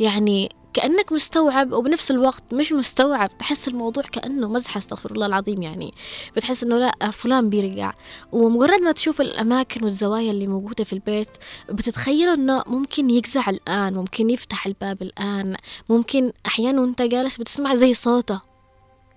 [0.00, 5.94] يعني كأنك مستوعب وبنفس الوقت مش مستوعب تحس الموضوع كأنه مزحة استغفر الله العظيم يعني.
[6.36, 7.92] بتحس إنه لأ فلان بيرجع.
[8.32, 11.28] ومجرد ما تشوف الأماكن والزوايا اللي موجودة في البيت
[11.70, 15.56] بتتخيل إنه ممكن يجزع الآن ممكن يفتح الباب الآن.
[15.88, 18.47] ممكن أحيانا وأنت جالس بتسمع زي صوته.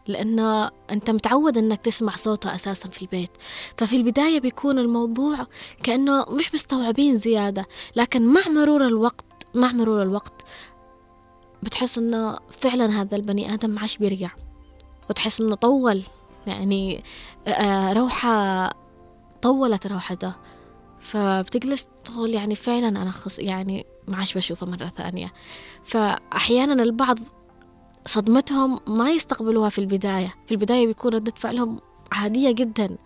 [0.08, 3.32] لأنه أنت متعود أنك تسمع صوته أساسا في البيت.
[3.78, 5.48] ففي البداية بيكون الموضوع
[5.84, 10.46] كأنه مش مستوعبين زيادة لكن مع مرور الوقت مع مرور الوقت
[11.64, 14.30] بتحس أنه فعلا هذا البني آدم ما بيرجع
[15.10, 16.04] وتحس أنه طول
[16.48, 17.04] يعني
[17.94, 18.70] روحة
[19.42, 20.34] طولت روحته.
[21.00, 25.34] فبتجلس تقول يعني فعلا أنا خص يعني ما عادش بشوفه مرة ثانية.
[25.84, 27.20] فأحيانا البعض
[28.06, 30.36] صدمتهم ما يستقبلوها في البداية.
[30.46, 31.80] في البداية بيكون ردة فعلهم
[32.12, 32.98] عادية جدا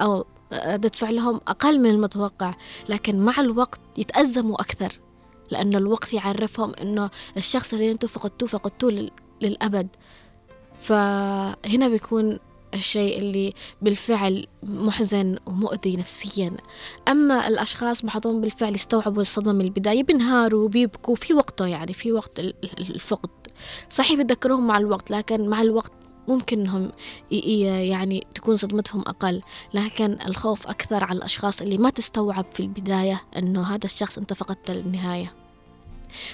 [0.00, 0.24] أو
[0.66, 2.54] ردة فعلهم أقل من المتوقع
[2.88, 5.00] لكن مع الوقت يتأزموا أكثر
[5.50, 9.10] لأنه الوقت يعرفهم أنه الشخص اللي أنتوا فقدتوه فقدتوه لل-
[9.42, 9.88] للأبد.
[10.82, 12.38] فهنا بيكون
[12.74, 16.52] الشيء اللي بالفعل محزن ومؤذي نفسيا.
[17.08, 22.40] أما الأشخاص بعضهم بالفعل يستوعبوا الصدمة من البداية بينهاروا وبيبكوا في وقته يعني في وقت
[22.40, 23.30] ال- ال- الفقد.
[23.90, 25.92] صحيح بيتذكروهم مع الوقت لكن مع الوقت
[26.28, 26.92] ممكن إنهم
[27.30, 29.42] يعني تكون صدمتهم أقل.
[29.74, 34.74] لكن الخوف أكثر على الأشخاص اللي ما تستوعب في البداية إنه هذا الشخص انت فقدته
[34.74, 35.32] للنهاية.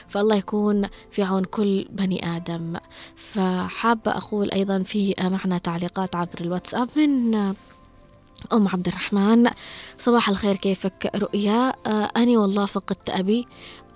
[0.09, 2.77] فالله يكون في عون كل بني آدم.
[3.17, 7.55] فحابة أقول أيضا في معنا تعليقات عبر الواتساب من
[8.53, 9.47] أم عبد الرحمن
[9.99, 13.47] صباح الخير كيفك؟ رؤيا آه أنا والله فقدت أبي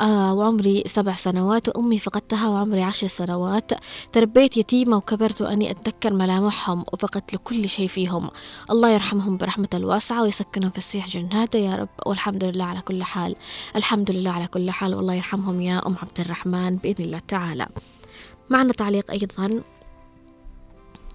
[0.00, 3.70] آه وعمري سبع سنوات وأمي فقدتها وعمري عشر سنوات.
[4.12, 8.30] تربيت يتيمة وكبرت وأني أتذكر ملامحهم وفقدت لكل شيء فيهم.
[8.70, 11.88] الله يرحمهم برحمة الواسعة ويسكنهم في السيح جناته يا رب.
[12.06, 13.36] والحمد لله على كل حال.
[13.76, 17.66] الحمد لله على كل حال والله يرحمهم يا أم عبد الرحمن بإذن الله تعالى.
[18.50, 19.60] معنا تعليق أيضا.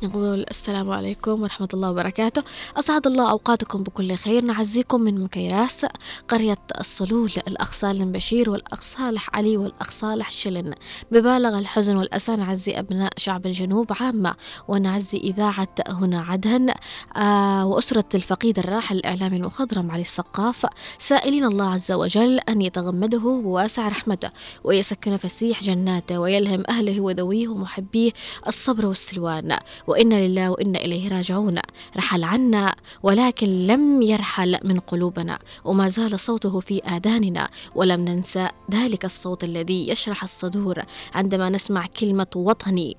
[0.03, 2.43] نقول السلام عليكم ورحمة الله وبركاته.
[2.79, 4.43] أسعد الله أوقاتكم بكل خير.
[4.43, 5.85] نعزيكم من مكيراس
[6.27, 10.73] قرية الصلول الأخ سالم بشير والأخ صالح علي والأخ صالح شلن.
[11.11, 14.35] ببالغ الحزن والأسى نعزي أبناء شعب الجنوب عامة
[14.67, 16.69] ونعزي إذاعة هنا عدن
[17.17, 20.65] آه وأسرة الفقيد الراحل الإعلامي المخضرم علي السقاف.
[20.99, 24.29] سائلين الله عز وجل أن يتغمده بواسع رحمته
[24.63, 28.11] ويسكن فسيح جناته ويلهم أهله وذويه ومحبيه
[28.47, 29.57] الصبر والسلوان.
[29.89, 31.57] وإنا لله وإنا إليه راجعون.
[31.97, 39.05] رحل عنا ولكن لم يرحل من قلوبنا وما زال صوته في آذاننا ولم ننسى ذلك
[39.05, 40.83] الصوت الذي يشرح الصدور.
[41.13, 42.97] عندما نسمع كلمة وطني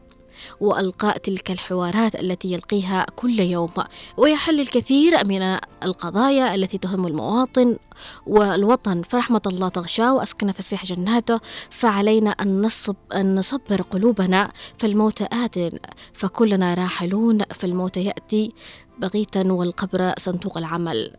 [0.60, 3.74] والقاء تلك الحوارات التي يلقيها كل يوم.
[4.16, 7.76] ويحل الكثير من القضايا التي تهم المواطن
[8.26, 9.02] والوطن.
[9.02, 15.74] فرحمة الله تغشاه وأسكن فسيح جناته فعلينا أن نصب أن نصبر قلوبنا فالموت آت
[16.12, 18.52] فكلنا راحلون فالموت يأتي
[18.98, 21.10] بغيتا والقبر صندوق العمل.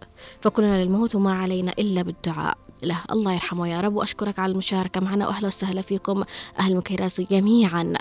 [0.42, 2.58] فكلنا للموت وما علينا إلا بالدعاء.
[2.84, 3.96] له الله يرحمه يا رب.
[3.96, 5.28] وأشكرك على المشاركة معنا.
[5.28, 6.24] وأهلا وسهلا فيكم
[6.60, 7.94] أهل مكيراس جميعا.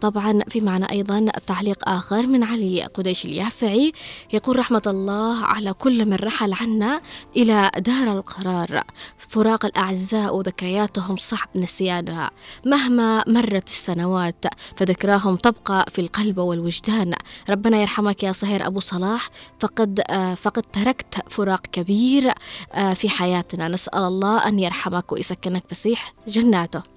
[0.00, 3.92] طبعا في معنا أيضا تعليق آخر من علي قديش اليافعي
[4.32, 7.00] يقول رحمة الله على كل من رحل عنا
[7.36, 8.82] إلى دار القرار.
[9.28, 12.30] فراق الأعزاء وذكرياتهم صعب نسيانها.
[12.66, 14.44] مهما مرت السنوات
[14.76, 17.14] فذكراهم تبقى في القلب والوجدان.
[17.50, 19.30] ربنا يرحمك يا صهير أبو صلاح
[19.60, 20.00] فقد
[20.42, 22.32] فقد تركت فراق كبير
[22.72, 23.68] آه في حياتنا.
[23.68, 26.95] نسأل الله أن يرحمك ويسكنك فسيح جناته.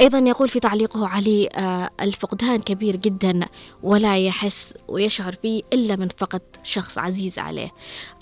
[0.00, 3.46] أيضا يقول في تعليقه علي آه الفقدان كبير جدا
[3.82, 7.72] ولا يحس ويشعر فيه إلا من فقد شخص عزيز عليه.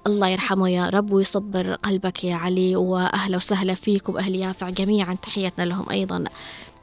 [0.07, 5.15] الله يرحمه يا رب ويصبر قلبك يا علي وأهلا وسهلا فيكم أهل يافع جميعا.
[5.15, 6.25] تحياتنا لهم أيضا.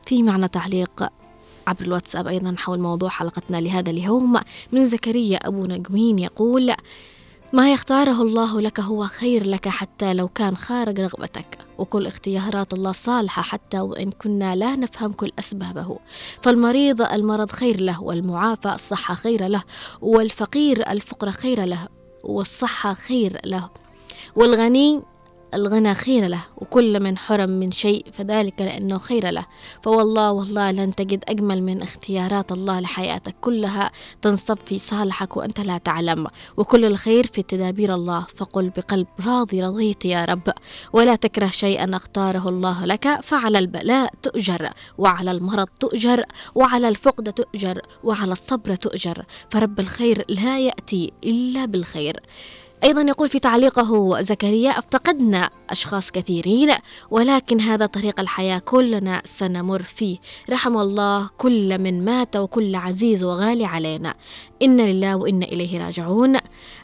[0.05, 1.09] في معنا تعليق
[1.67, 4.39] عبر الواتساب أيضا حول موضوع حلقتنا لهذا اليوم.
[4.71, 6.73] من زكريا أبو نجمين يقول
[7.53, 11.57] ما يختاره الله لك هو خير لك حتى لو كان خارج رغبتك.
[11.77, 15.99] وكل اختيارات الله صالحة حتى وإن كنا لا نفهم كل أسبابه.
[16.41, 19.63] فالمريض المرض خير له والمعافى الصحة خير له
[20.01, 21.87] والفقير الفقر خير له
[22.23, 23.69] والصحة خير له.
[24.35, 25.01] والغني
[25.53, 29.45] الغنى خير له وكل من حرم من شيء فذلك لأنه خير له.
[29.81, 33.91] فوالله والله لن تجد أجمل من اختيارات الله لحياتك كلها.
[34.21, 36.27] تنصب في صالحك وأنت لا تعلم.
[36.57, 38.27] وكل الخير في تدابير الله.
[38.35, 40.51] فقل بقلب راضي رضيت يا رب.
[40.93, 43.19] ولا تكره شيئا أختاره الله لك.
[43.23, 44.69] فعلى البلاء تؤجر.
[44.97, 46.23] وعلى المرض تؤجر.
[46.55, 47.81] وعلى الفقد تؤجر.
[48.03, 49.25] وعلى الصبر تؤجر.
[49.51, 52.19] فرب الخير لا يأتي إلا بالخير.
[52.83, 56.71] أيضا يقول في تعليقه زكريا أفتقدنا أشخاص كثيرين
[57.11, 60.17] ولكن هذا طريق الحياة كلنا سنمر فيه.
[60.49, 64.15] رحم الله كل من مات وكل عزيز وغالي علينا.
[64.61, 66.37] إن لله وإنا إليه راجعون.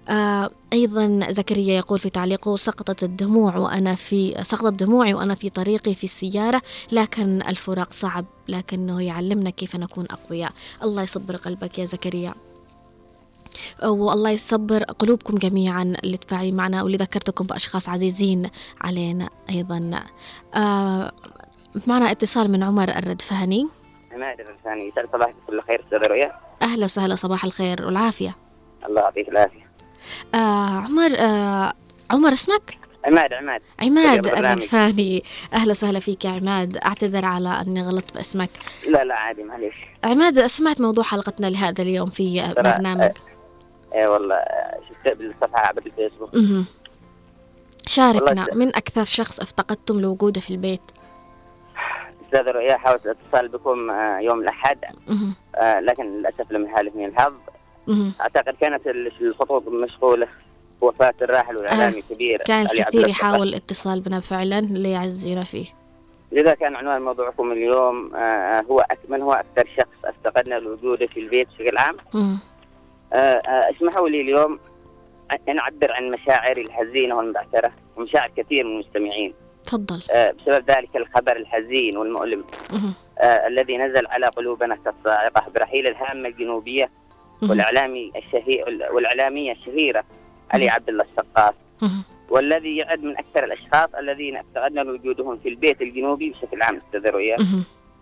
[0.10, 5.96] آه أيضا زكريا يقول في تعليقه سقطت الدموع وأنا في سقطت دموعي وأنا في طريقي
[5.96, 10.52] في السيارة لكن الفراق صعب لكنه يعلمنا كيف نكون أقوياء.
[10.84, 12.34] الله يصبر قلبك يا زكريا.
[13.84, 18.50] والله يصبر قلوبكم جميعا اللي تفاعلين معنا واللي ذكرتكم بأشخاص عزيزين
[18.82, 20.04] علينا أيضا.
[20.56, 21.12] آه
[21.88, 23.68] معنا اتصال من عمر الردفاني.
[24.12, 28.36] عماد الرساني يسعد صباحك كل خير أستاذ رؤيا أهلا وسهلا صباح الخير والعافية.
[28.86, 29.72] الله يعطيك العافية.
[30.36, 30.38] آه
[30.78, 31.74] عمر آه
[32.12, 33.62] عمر اسمك؟ عماد عماد.
[33.80, 34.46] عماد البرنامج.
[34.46, 35.24] الردفاني.
[35.54, 36.78] أهلا وسهلا فيك يا عماد.
[36.78, 38.50] أعتذر على أني غلطت باسمك.
[38.88, 39.74] لا لا عادي معليش.
[40.04, 43.02] عماد سمعت موضوع حلقتنا لهذا اليوم في برنامج.
[43.02, 43.14] اي
[43.94, 46.36] والله آه، شفت بالصفحة عبر الفيسبوك.
[46.36, 46.66] مهم.
[47.88, 50.82] شاركنا والله من أكثر شخص افتقدتم لوجوده في البيت؟
[52.26, 54.78] أستاذ رؤيا حاولت الاتصال بكم آه، يوم الأحد.
[55.08, 55.34] مهم.
[55.56, 57.34] آه، لكن للأسف لم يحالفني الحظ.
[57.88, 58.14] مهم.
[58.22, 60.28] أعتقد كانت ال- الخطوط مشغولة.
[60.82, 65.66] وفاة الراحل والإعلامي الكبير كان علي عبد كثير الله يحاول الاتصال بنا فعلا ليعزينا فيه.
[66.32, 71.48] لذا كان عنوان موضوعكم اليوم آه، هو من هو أكثر شخص افتقدنا لوجوده في البيت
[71.48, 71.98] بشكل عام.
[72.16, 72.36] آه، آه،
[73.14, 74.60] اسمحوا لي اليوم
[75.50, 79.34] أن أعبر عن مشاعري الحزينة والمبعثرة ومشاعر كثير من المستمعين
[79.66, 82.44] تفضل آه، بسبب ذلك الخبر الحزين والمؤلم.
[83.20, 86.90] آه، الذي نزل على قلوبنا كالصاعقة برحيل الهامة الجنوبية.
[87.50, 90.04] والإعلامي الشهير والإعلامية الشهيرة
[90.52, 91.54] علي عبد الله السقاف.
[92.30, 97.36] والذي يعد من أكثر الأشخاص الذين افتقدنا وجودهم في البيت الجنوبي بشكل عام أستاذ رؤيا.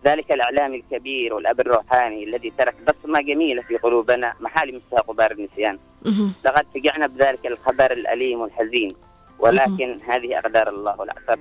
[0.05, 5.79] ذلك الإعلامي الكبير والأب الروحاني الذي ترك بصمة جميلة في قلوبنا محال مسها غبار النسيان.
[6.45, 8.91] لقد فجعنا بذلك الخبر الأليم والحزين
[9.39, 11.39] ولكن هذه أقدار الله والأعصاب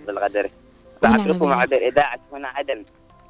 [1.27, 1.57] لكم بالله.
[1.57, 2.85] عبر إذاعة هنا عدن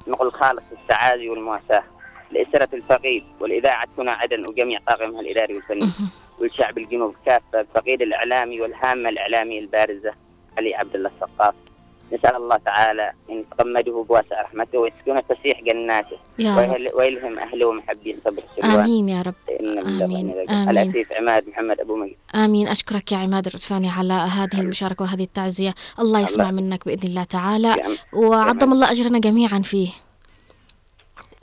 [0.07, 1.83] نقل خالص السعادة والمواساة
[2.31, 5.91] لأسرة الفقيد والإذاعة هنا عدن وجميع طاقمها الإداري والفني.
[6.39, 10.13] والشعب الجنوب كافة الفقيد الإعلامي والهامة الإعلامية البارزة
[10.57, 11.53] علي عبد الله السقاف
[12.13, 16.17] نسأل الله تعالى أن يتغمده بواسع رحمته ويسكن فسيح جناته.
[16.39, 16.87] يا رب.
[16.95, 19.33] ويلهم أهله ومحبين صبر آمين يا رب.
[19.49, 20.01] آمين.
[20.51, 20.69] آمين.
[20.69, 22.15] الأسيف عماد محمد أبو مجد.
[22.35, 22.67] آمين.
[22.67, 25.75] أشكرك يا عماد الردفاني على هذه المشاركة وهذه التعزية.
[25.99, 26.61] الله يسمع الله.
[26.61, 27.75] منك بإذن الله تعالى.
[28.13, 29.89] وعظم الله أجرنا جميعا فيه.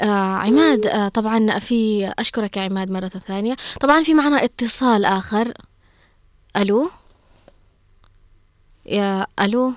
[0.00, 3.56] آه عماد آه طبعا في أشكرك يا عماد مرة ثانية.
[3.80, 5.52] طبعا في معنا اتصال آخر.
[6.56, 6.90] ألو؟
[8.86, 9.72] يا ألو؟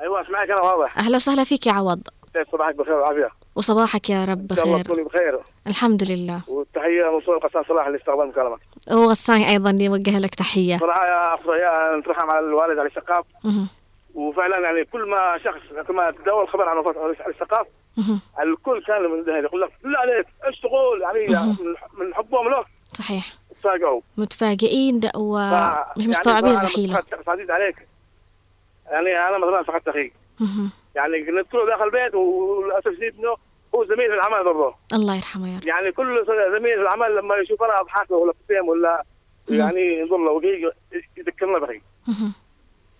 [0.00, 0.98] أيوه أسمعك أنا واضح.
[0.98, 2.02] أهلا وسهلا فيك يا عوض.
[2.34, 3.28] كيف صباحك؟ بخير وعافية.
[3.56, 5.40] وصباحك يا رب شاء الله بخير تكوني بخير.
[5.66, 6.40] الحمد لله.
[6.48, 8.58] والتحية موصوله لقسام صلاح اللي استقبل مكالمك
[8.92, 10.78] وغساني أيضا يوجه لك تحية.
[10.78, 13.24] صراحة يا يا نترحم على الوالد علي السقاف.
[13.44, 13.68] مهم.
[14.14, 17.66] وفعلا يعني كل ما شخص كما تداول الخبر عن وفاة علي السقاف
[17.96, 18.20] مهم.
[18.42, 21.56] الكل كان من ده يقول لك بالله عليك إيش تقول؟ يعني مهم.
[21.98, 22.64] من- حبهم له.
[22.92, 23.32] صحيح.
[23.60, 25.40] تفاجئوا متفاجئين ومش
[25.96, 27.88] يعني مستوعبين رحيله عزيز عليك.
[28.86, 30.12] يعني أنا مثلا فقدت أخي.
[30.94, 33.36] يعني ندخل داخل البيت وللأسف الشديد إنه
[33.74, 34.74] هو زميل في العمل برضه.
[34.92, 35.66] الله يرحمه يا رب.
[35.66, 39.04] يعني كل زميل في العمل لما يشوف أنا أضحك له ولا ابتسم ولا.
[39.48, 40.72] يعني ينظر له وجهي
[41.16, 41.58] يذكرنا
[42.08, 42.32] مهم.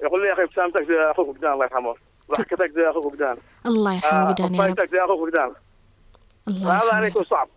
[0.02, 1.94] يقول لي يا أخي ابتسامتك زي أخوك وجدان الله يرحمه.
[2.30, 4.74] ضحكتك زي أخوك وجدان الله يرحمه قدان يا رب.
[4.74, 5.52] طايتك زي أخوك وجدان
[6.48, 7.06] الله هذا يعني يرحمه.
[7.06, 7.48] يكون صعب.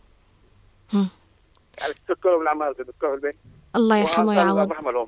[1.79, 3.35] يعني تذكروا بالعمل تذكروا البيت.
[3.75, 4.71] الله يرحمه يا عوض.
[4.71, 5.07] رحمه لهم.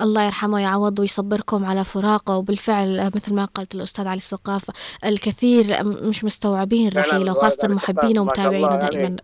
[0.00, 2.36] الله يرحمه يا عوض ويصبركم على فراقه.
[2.36, 4.72] وبالفعل مثل ما قالت الأستاذ علي الثقافة
[5.04, 9.16] الكثير مش مستوعبين رحيله وخاصة محبينه ومتابعينه يعني دائما.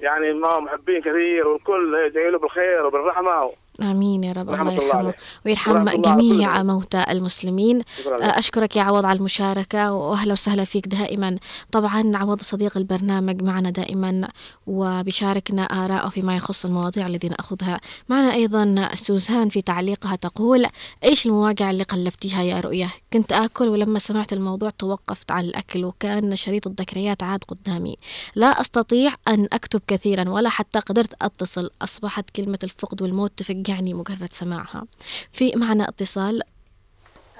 [0.00, 3.50] يعني ما محبين كثير والكل يدعي له بالخير وبالرحمة.
[3.82, 4.50] آمين يا رب.
[4.50, 5.14] الله يرحمه.
[5.46, 6.62] ويرحم جميع.
[6.62, 7.82] موتى المسلمين.
[8.08, 11.38] أشكرك يا عوض على المشاركة وأهلا وسهلا فيك دائما.
[11.72, 14.28] طبعا عوض صديق البرنامج معنا دائما
[14.66, 20.66] وبيشاركنا آراءه فيما يخص المواضيع التي نأخذها معنا أيضا سوزان في تعليقها تقول
[21.04, 26.36] إيش المواقع اللي قلبتيها يا رؤية؟ كنت آكل ولما سمعت الموضوع توقفت عن الأكل وكأن
[26.36, 27.96] شريط الذكريات عاد قدامي.
[28.34, 31.70] لا أستطيع أن أكتب كثيرا ولا حتى قدرت أتصل.
[31.82, 34.84] أصبحت كلمة الفقد والموت تفجعني مجرد سماعها.
[35.32, 36.42] في معنا اتصال.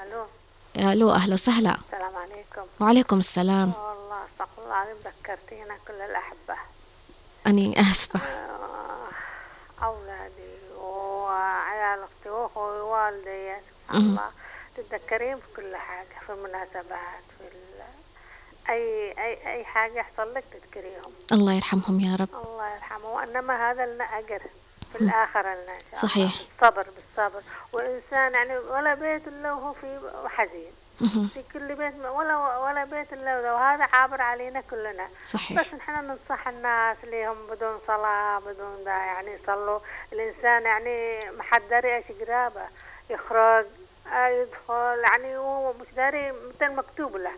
[0.02, 0.26] ألو.
[0.92, 1.78] ألو أهلا وسهلا.
[1.86, 2.66] السلام عليكم.
[2.80, 3.72] وعليكم السلام.
[3.72, 6.56] والله استغفر الله العظيم ذكرتينا كل الأحبة.
[7.46, 8.20] أني آسفة.
[8.20, 9.08] آه،
[9.84, 13.52] أولادي وعيال أختي وأخوي ووالدي
[13.88, 14.30] سبحان الله.
[14.76, 17.58] تتذكرين في كل حاجة في المناسبات في ال...
[18.70, 21.12] أي أي أي حاجة يحصل لك تذكريهم.
[21.32, 22.28] الله يرحمهم يا رب.
[22.44, 23.06] الله يرحمه.
[23.06, 24.42] وإنما هذا لنا أجر.
[24.93, 24.99] في
[25.91, 26.32] شاء صحيح.
[26.34, 26.86] الله بالصبر.
[26.97, 30.72] بالصبر والإنسان يعني ولا بيت إلا وهو فيه حزين.
[31.34, 35.09] في كل بيت ولا ولا بيت إلا وهذا عابر علينا كلنا.
[35.26, 35.61] صحيح.
[35.61, 39.78] بس نحن ننصح الناس ليهم بدون صلاة بدون دا يعني يصلوا.
[40.12, 42.62] الإنسان يعني ما حد داري إيش قرابة.
[43.11, 43.66] يخرج
[44.12, 47.32] آه، يدخل يعني هو مش داري مثل مكتوب له.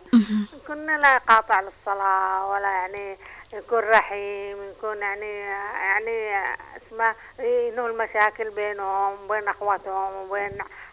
[0.67, 3.17] كنا لا يقاطع للصلاة ولا يعني
[3.53, 5.39] يكون رحيم يكون يعني
[5.73, 6.45] يعني
[6.77, 10.51] اسمه ينهوا المشاكل بينهم وبين أخواتهم وبين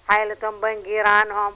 [0.08, 1.54] عائلتهم بين جيرانهم.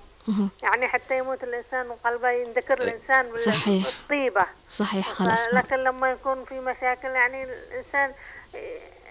[0.63, 3.85] يعني حتى يموت الإنسان وقلبه ينذكر الإنسان بال- صحيح.
[3.87, 5.49] بالطيبة صحيح خلاص.
[5.53, 8.13] لكن لما يكون في مشاكل يعني الإنسان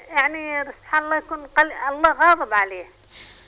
[0.10, 1.72] يعني سبحان الله يكون قل...
[1.72, 2.86] الله غاضب عليه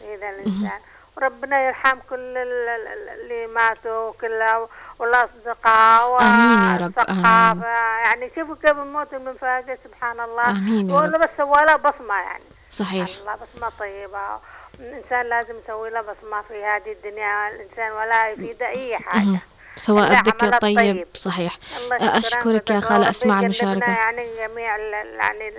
[0.02, 0.80] إذا الإنسان
[1.18, 4.68] وربنا يرحم كل ال- ال- ال- اللي ماتوا كلها
[5.00, 7.26] والأصدقاء آمين يا رب، آمين.
[7.26, 7.68] والثقافة.
[8.06, 11.22] يعني شوفوا كيف الموت المفاجئ سبحان الله آمين يا رب.
[11.22, 14.40] بس سوى له بصمة يعني صحيح سبحان الله بصمة طيبة
[14.80, 18.64] الإنسان لازم يسوي له بصمة في هذه الدنيا الإنسان ولا يفيد
[18.96, 19.40] حاجة مهم.
[19.76, 21.08] سواء الذكر الطيب طيب.
[21.14, 21.58] صحيح
[21.92, 25.54] أشكرك يا خالة ربنا المشاركة يعني جميع يعني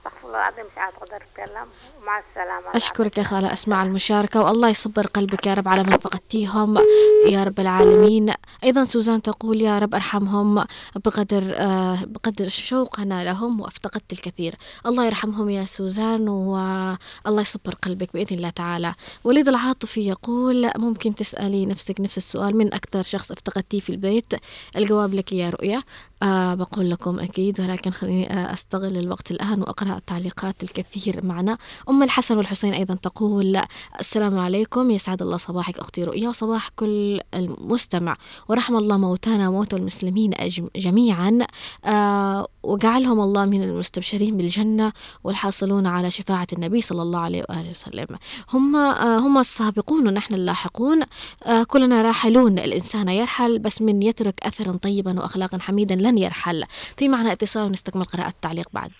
[0.00, 1.66] استغفر الله العظيم مش عاد أقدر أتكلم.
[2.02, 2.76] ومع السلامة.
[2.76, 6.78] أشكرك يا خالة أسماء على المشاركة والله يصبر قلبك يا رب على من فقدتيهم
[7.26, 8.32] يا رب العالمين.
[8.64, 10.64] أيضا سوزان تقول يا رب أرحمهم
[10.96, 14.54] بقدر آه بقدر شوقنا لهم وأفتقدت الكثير.
[14.86, 18.94] الله يرحمهم يا سوزان والله يصبر قلبك بإذن الله تعالى.
[19.24, 24.32] وليد العاطفي يقول ممكن تسألي نفسك نفس السؤال من أكثر شخص أفتقدتيه في البيت؟
[24.76, 25.82] الجواب لك يا رؤيا
[26.22, 31.58] آه بقول لكم أكيد ولكن خليني آه أستغل الوقت الآن وأقرأ التعليقات الكثير معنا.
[31.88, 33.60] أم الحسن والحسين أيضا تقول
[34.00, 38.16] السلام عليكم يسعد الله صباحك أختي رؤيا وصباح كل المستمع.
[38.48, 40.30] ورحم الله موتانا وموتى المسلمين
[40.76, 41.38] جميعا.
[41.84, 44.92] آه وجعلهم الله من المستبشرين بالجنة
[45.24, 48.06] والحاصلون على شفاعة النبي صلى الله عليه وآله وسلم.
[48.52, 51.02] هم آه هم السابقون ونحن اللاحقون.
[51.44, 52.58] آه كلنا راحلون.
[52.58, 56.64] الإنسان يرحل بس من يترك أثرا طيبا وأخلاقا حميدا لن يرحل.
[56.96, 58.92] في معنى اتصال ونستكمل قراءة التعليق بعد.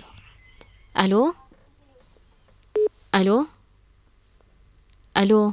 [0.99, 1.35] ألو؟
[3.15, 3.47] ألو؟
[5.17, 5.53] ألو؟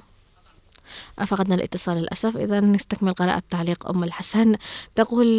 [1.27, 2.37] فقدنا الاتصال للأسف.
[2.37, 4.55] إذا نستكمل قراءة تعليق أم الحسن.
[4.95, 5.37] تقول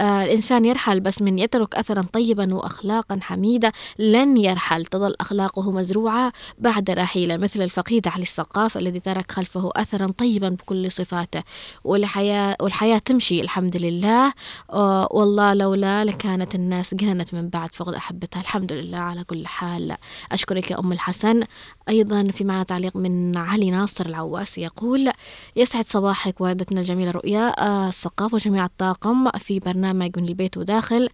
[0.00, 4.84] الإنسان يرحل بس من يترك أثرا طيبا وأخلاقا حميدة لن يرحل.
[4.84, 10.92] تظل أخلاقه مزروعة بعد رحيله مثل الفقيد علي السقاف الذي ترك خلفه أثرا طيبا بكل
[10.92, 11.42] صفاته.
[11.84, 14.32] والحياة, والحياة تمشي الحمد لله.
[14.72, 18.40] آه، والله لولا لكانت الناس جننت من بعد فقد أحبتها.
[18.40, 19.96] الحمد لله على كل حال.
[20.32, 21.42] أشكرك يا أم الحسن.
[21.88, 25.10] أيضا في معنى تعليق من علي ناصر العواس يقول
[25.56, 31.08] يسعد صباحك والدتنا الجميلة رؤيا آه، السقاف وجميع الطاقم في برنامج من البيت وداخل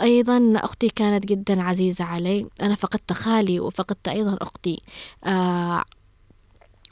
[0.00, 2.46] أيضا أختي كانت جدا عزيزة علي.
[2.62, 4.82] أنا فقدت خالي وفقدت أيضا أختي.
[5.24, 5.84] آه،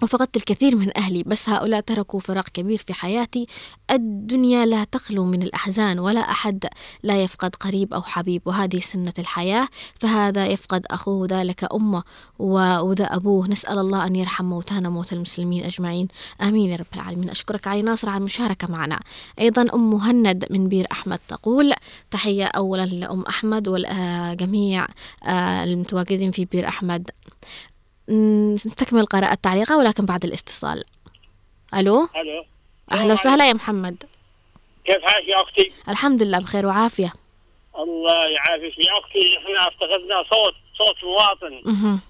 [0.03, 3.47] وفقدت الكثير من أهلي بس هؤلاء تركوا فراغ كبير في حياتي.
[3.91, 6.65] الدنيا لا تخلو من الأحزان ولا أحد
[7.03, 9.69] لا يفقد قريب أو حبيب وهذه سنة الحياة.
[10.01, 12.03] فهذا يفقد أخوه ذلك أمه
[12.39, 13.49] وذا أبوه.
[13.49, 16.09] نسأل الله أن يرحم موتانا موتى المسلمين أجمعين.
[16.43, 17.31] آمين يا رب العالمين.
[17.31, 19.01] أشكرك علي ناصر على المشاركة معنا.
[19.41, 21.73] أيضا أم مهند من بير أحمد تقول
[22.11, 24.87] تحية أولا لأم أحمد والجميع
[25.29, 27.11] المتواجدين في بير أحمد.
[28.55, 30.85] نستكمل قراءة تعليقها ولكن بعد الاتصال.
[31.75, 32.45] ألو؟ ألو.
[32.93, 34.05] أهلا وسهلا يا محمد.
[34.85, 37.13] كيف حالك يا أختي؟ الحمد لله بخير وعافية.
[37.79, 38.79] الله يعافيك.
[38.79, 41.53] يا أختي إحنا أفتقدنا صوت صوت مواطن.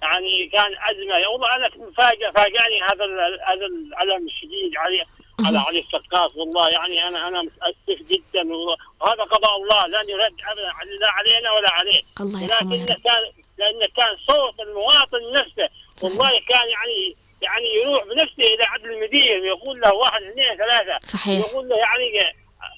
[0.01, 1.27] يعني كان أزمة.
[1.31, 3.05] والله أنا مفاجئ فاجأني هذا
[3.49, 5.05] هذا الألم الشديد علي
[5.45, 8.53] على علي السقاف والله يعني أنا أنا متأسف جدا.
[9.01, 9.87] وهذا قضاء الله.
[9.87, 10.97] لن يرد ابدا.
[11.01, 12.85] لا علينا ولا عليه الله يرحمه لكن.
[12.85, 13.21] كان
[13.57, 15.69] لأنه كان صوت المواطن نفسه
[16.03, 20.99] والله كان يعني يعني يروح بنفسه إلى عدل المدير يقول له واحد اثنين ثلاثة.
[21.03, 21.39] صحيح.
[21.39, 22.35] يقول له يعني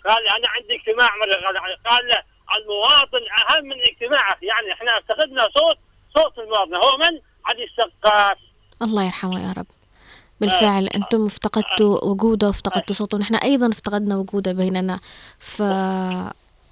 [0.07, 1.57] قال أنا عندي اجتماع مره قال,
[1.89, 2.24] قال له
[2.57, 4.38] المواطن أهم من اجتماعك.
[4.43, 5.78] يعني إحنا افتقدنا صوت
[6.15, 6.76] صوت المواطن.
[6.76, 8.38] هو من؟ علي السقاف.
[8.82, 9.65] الله يرحمه يا رب.
[10.41, 13.15] بالفعل أنتم افتقدتوا وجوده وافتقدتوا صوته.
[13.17, 14.99] ونحن أيضا افتقدنا وجوده بيننا.
[15.39, 15.59] ف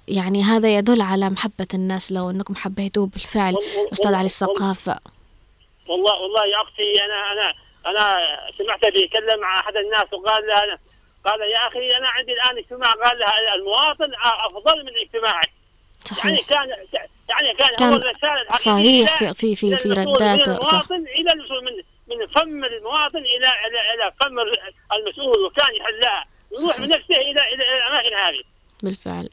[0.08, 3.56] يعني هذا يدل على محبة الناس لو أنكم حبيتوه بالفعل.
[3.92, 4.90] أستاذ علي السقاف.
[5.90, 7.54] والله والله يا أختي أنا أنا
[7.86, 8.28] أنا
[8.58, 10.78] سمعته بيتكلم مع أحد الناس وقال له أنا
[11.24, 14.10] قال يا أخي أنا عندي الآن اجتماع قال له المواطن
[14.46, 15.50] أفضل من اجتماعك.
[16.04, 16.24] صحيح.
[16.26, 16.68] يعني كان
[17.28, 18.12] يعني كان, كان هو
[18.50, 20.68] صريح في في في, في من رداته صح.
[20.68, 21.72] المواطن إلى الوصول من
[22.06, 24.38] من فم المواطن إلى إلى إلى فم
[24.98, 26.22] المسؤول وكان يحلها
[26.52, 26.80] يروح صحيح.
[26.86, 28.42] بنفسه إلى إلى الأماكن هذه.
[28.82, 29.28] بالفعل.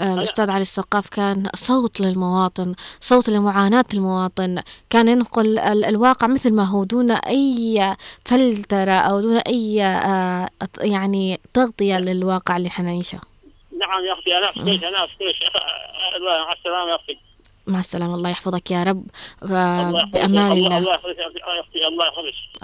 [0.00, 6.64] الأستاذ علي السقاف كان صوت للمواطن صوت لمعاناة المواطن كان ينقل ال- الواقع مثل ما
[6.64, 10.48] هو دون أي فلترة أو دون أي آه،
[10.80, 13.20] يعني تغطية للواقع اللي إحنا نعيشه.
[13.80, 15.34] نعم يا أختي أنا اشكرك أنا اشكرك
[16.16, 17.18] الله مع السلامة يا أختي
[17.66, 19.04] مع السلامة الله يحفظك يا رب.
[19.42, 19.90] آه،.
[20.12, 21.16] بأمان الله الله يحفظك.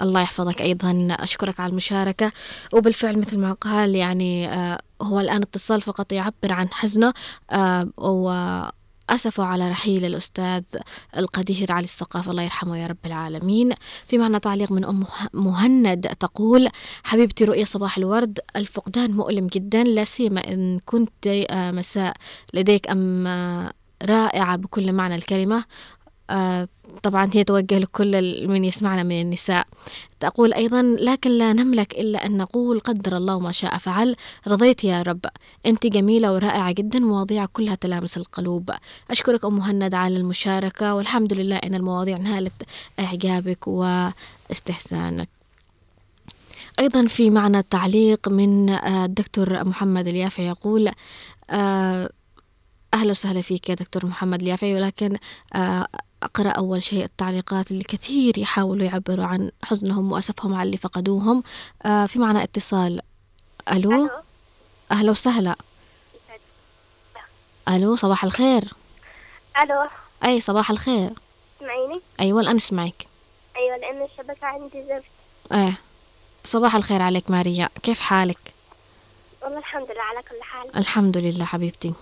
[0.01, 1.07] الله يحفظك أيضا.
[1.19, 2.31] أشكرك على المشاركة.
[2.73, 7.13] وبالفعل مثل ما قال يعني آه، هو الآن اتصال فقط يعبر عن حزنه
[7.51, 10.63] آه، وأسفه على رحيل الأستاذ
[11.17, 13.69] القدير علي الثقافة الله يرحمه يا رب العالمين.
[14.07, 16.69] في معنى تعليق من أم مه- مهند تقول
[17.03, 22.13] حبيبتي رؤية صباح الورد الفقدان مؤلم جدا لا سيما إن كنت آه، مساء
[22.53, 23.73] لديك أم آه،
[24.03, 25.63] رائعة بكل معنى الكلمة.
[26.29, 26.67] آه،
[27.03, 29.67] طبعا هي توجه لكل من يسمعنا من النساء.
[30.19, 34.15] تقول أيضا لكن لا نملك إلا أن نقول قدر الله ما شاء فعل.
[34.47, 35.25] رضيت يا رب.
[35.65, 38.71] أنت جميلة ورائعة جدا مواضيع كلها تلامس القلوب.
[39.11, 42.63] أشكرك أم مهند على المشاركة والحمد لله أن المواضيع نالت
[42.99, 45.29] إعجابك واستحسانك.
[46.79, 50.91] أيضا في معنى تعليق من آه، الدكتور محمد اليافعي يقول
[51.49, 52.09] آه،
[52.93, 55.17] أهلا وسهلا فيك يا دكتور محمد اليافعي ولكن
[56.25, 61.43] أقرأ أول شيء التعليقات اللي كثير يحاولوا يعبروا عن حزنهم وأسفهم على اللي فقدوهم.
[61.85, 63.01] آه، في معنى اتصال.
[63.71, 64.09] ألو؟
[64.91, 65.55] أهلا وسهلا.
[67.69, 68.63] ألو صباح الخير.
[69.61, 69.87] ألو؟
[70.25, 71.13] أي صباح الخير.
[71.59, 73.07] تسمعيني؟ أيوة الآن أسمعك
[73.57, 75.05] أيوه لأن الشبكة عندي زفت.
[75.53, 75.77] إيه.
[76.43, 77.69] صباح الخير عليك ماريا.
[77.83, 78.53] كيف حالك؟
[79.43, 80.75] والله الحمد لله على كل حال.
[80.75, 81.93] الحمد لله حبيبتي.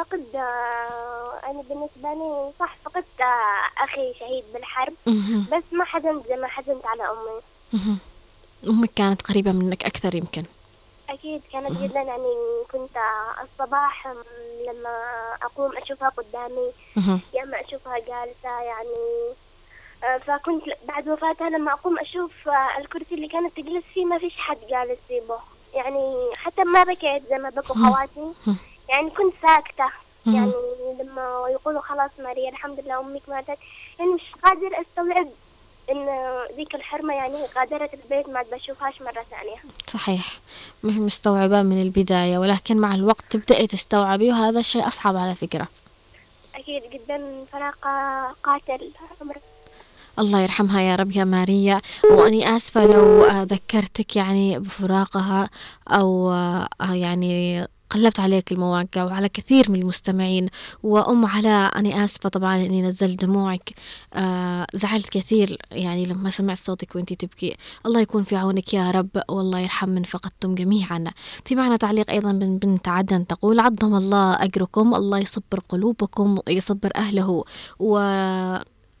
[0.00, 4.94] فقد آه، أنا بالنسبة لي صح فقدت آه، أخي شهيد بالحرب.
[5.52, 7.40] بس ما حزنت زي ما حزنت على أمي.
[7.72, 7.98] مهم.
[8.68, 10.42] أمك كانت قريبة منك أكثر يمكن.
[11.08, 12.34] أكيد كانت جدا يعني
[12.72, 14.06] كنت آه، الصباح
[14.68, 14.98] لما
[15.42, 16.70] أقوم أشوفها قدامي.
[17.34, 19.34] يا أما أشوفها جالسة يعني
[20.26, 24.58] فكنت بعد وفاتها لما أقوم أشوف آه، الكرسي اللي كانت تجلس فيه ما فيش حد
[24.70, 25.22] جالس فيه
[25.74, 28.32] يعني حتى ما بكيت زي ما بكوا خواتي.
[28.90, 29.90] يعني كنت ساكتة.
[30.26, 30.52] يعني
[31.00, 33.58] لما يقولوا خلاص ماريا الحمد لله أمك ماتت.
[33.98, 35.28] يعني مش قادر أستوعب
[35.90, 36.06] إن
[36.56, 39.56] ذيك الحرمة يعني غادرت البيت ما بشوفهاش مرة ثانية.
[39.86, 40.38] صحيح.
[40.84, 45.68] مش مستوعبة من البداية ولكن مع الوقت تبدأي تستوعبي وهذا الشيء أصعب على فكرة.
[46.54, 47.78] أكيد جدا فراق
[48.44, 49.36] قاتل عمر.
[50.18, 51.80] الله يرحمها يا رب يا ماريا.
[52.10, 55.48] وأني آسفة لو آه، ذكرتك يعني بفراقها
[55.88, 60.46] أو آه، يعني قلبت عليك المواقع وعلى كثير من المستمعين
[60.82, 63.70] وأم علاء أنا آسفة طبعا إني نزلت دموعك.
[64.14, 67.56] آه زعلت كثير يعني لما سمعت صوتك وإنتي تبكي.
[67.86, 71.04] الله يكون في عونك يا رب والله يرحم من فقدتم جميعا.
[71.44, 76.90] في معنى تعليق أيضا من بنت عدن تقول عظم الله أجركم الله يصبر قلوبكم ويصبر
[76.96, 77.44] أهله.
[77.78, 77.98] و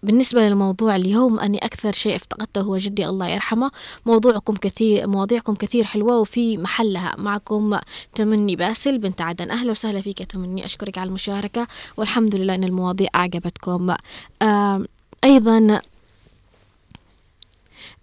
[0.02, 3.70] بالنسبة للموضوع اليوم أني أكثر شيء افتقدته هو جدي الله يرحمه.
[4.06, 7.78] موضوعكم كثير مواضيعكم كثير حلوة وفي محلها معكم
[8.14, 9.50] تمني باسل بنت عدن.
[9.50, 10.64] أهلا وسهلا فيك تمني.
[10.64, 13.94] أشكرك على المشاركة والحمد لله أن المواضيع أعجبتكم.
[15.24, 15.80] أيضا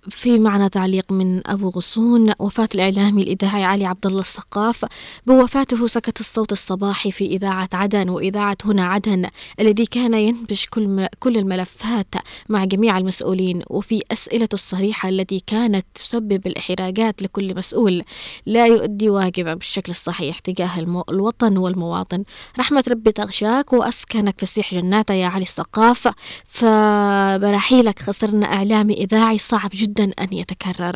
[0.09, 4.85] في معنى تعليق من أبو غصون وفاة الإعلامي الإذاعي علي عبد الله السقاف.
[5.27, 9.25] بوفاته سكت الصوت الصباحي في إذاعة عدن وإذاعة هنا عدن
[9.59, 12.15] الذي كان ينبش كل كل الملفات
[12.49, 13.61] مع جميع المسؤولين.
[13.67, 18.03] وفي أسئلته الصريحة التي كانت تسبب الإحراجات لكل مسؤول
[18.45, 22.23] لا يؤدي واجبه بالشكل الصحيح تجاه المو- الوطن والمواطن.
[22.59, 26.07] رحمة ربي تغشاك وأسكنك فسيح جناته يا علي السقاف.
[26.45, 29.96] فبرحيلك خسرنا إعلامي إذاعي صعب جدا.
[29.99, 30.95] أن يتكرر.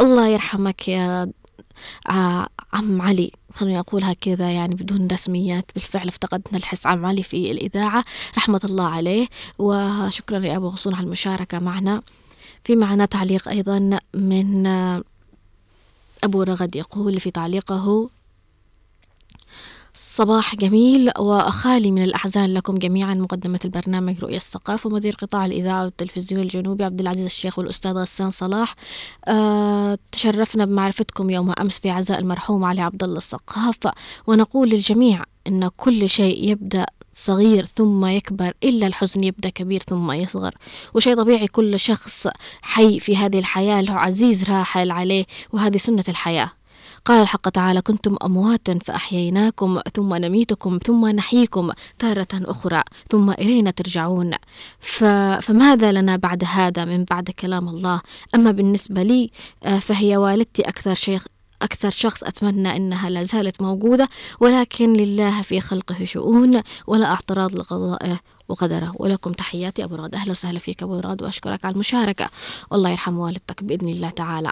[0.00, 1.30] الله يرحمك يا
[2.06, 3.30] ع- عم علي.
[3.54, 5.64] خليني أقولها كذا يعني بدون رسميات.
[5.74, 8.04] بالفعل افتقدنا الحس عم علي في الإذاعة.
[8.36, 9.28] رحمة الله عليه.
[9.58, 12.02] وشكرا يا أبو غصون على المشاركة معنا.
[12.64, 14.66] في معنا تعليق أيضا من
[16.24, 18.10] أبو رغد يقول في تعليقه
[19.94, 26.42] صباح جميل وخالي من الأحزان لكم جميعا مقدمة البرنامج رؤية الثقافة ومدير قطاع الإذاعة والتلفزيون
[26.42, 28.74] الجنوبي عبد العزيز الشيخ والأستاذ غسان صلاح.
[29.28, 33.78] أه تشرفنا بمعرفتكم يوم أمس في عزاء المرحوم علي عبد الله الثقاف
[34.26, 40.54] ونقول للجميع أن كل شيء يبدأ صغير ثم يكبر إلا الحزن يبدأ كبير ثم يصغر.
[40.94, 42.28] وشيء طبيعي كل شخص
[42.62, 46.59] حي في هذه الحياة له عزيز راحل عليه وهذه سنة الحياة.
[47.04, 54.30] قال الحق تعالى كنتم أمواتا فأحييناكم ثم نميتكم ثم نحييكم تارة أخرى ثم إلينا ترجعون.
[55.40, 58.00] فماذا لنا بعد هذا من بعد كلام الله
[58.34, 59.30] أما بالنسبة لي
[59.64, 61.26] آه، فهي والدتي أكثر شيخ
[61.62, 64.08] أكثر شخص أتمنى أنها لا زالت موجودة
[64.40, 68.20] ولكن لله في خلقه شؤون ولا أعتراض لقضائه
[68.50, 70.14] وقدره ولكم تحياتي أبو راد.
[70.14, 72.28] أهلا وسهلا فيك أبو راد وأشكرك على المشاركة.
[72.70, 74.50] والله يرحم والدتك بإذن الله تعالى.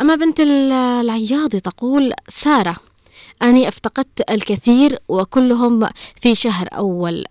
[0.00, 2.76] أما بنت العياضي تقول سارة
[3.42, 5.88] أني أفتقدت الكثير وكلهم
[6.20, 7.24] في شهر أول.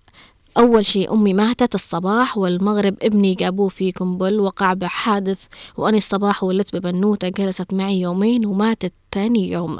[0.57, 5.45] أول شيء أمي ماتت الصباح والمغرب ابني جابوه في قنبل وقع بحادث
[5.77, 9.77] وأنا الصباح ولدت ببنوتة جلست معي يومين وماتت ثاني يوم.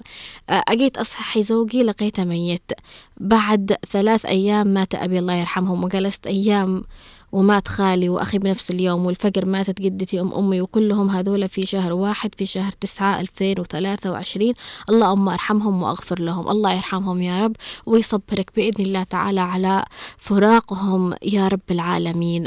[0.50, 2.72] أجيت أصحي زوجي لقيته ميت.
[3.18, 6.84] بعد ثلاث أيام مات أبي الله يرحمهم وجلست أيام
[7.32, 12.36] ومات خالي وأخي بنفس اليوم والفجر ماتت جدتي أم أمي وكلهم هذول في شهر واحد
[12.38, 14.54] في شهر تسعة ألفين وثلاثة وعشرين.
[14.90, 16.50] اللهم أرحمهم وأغفر لهم.
[16.50, 17.56] الله يرحمهم يا رب
[17.86, 19.86] ويصبرك بإذن الله تعالى على
[20.18, 22.46] فراقهم يا رب العالمين.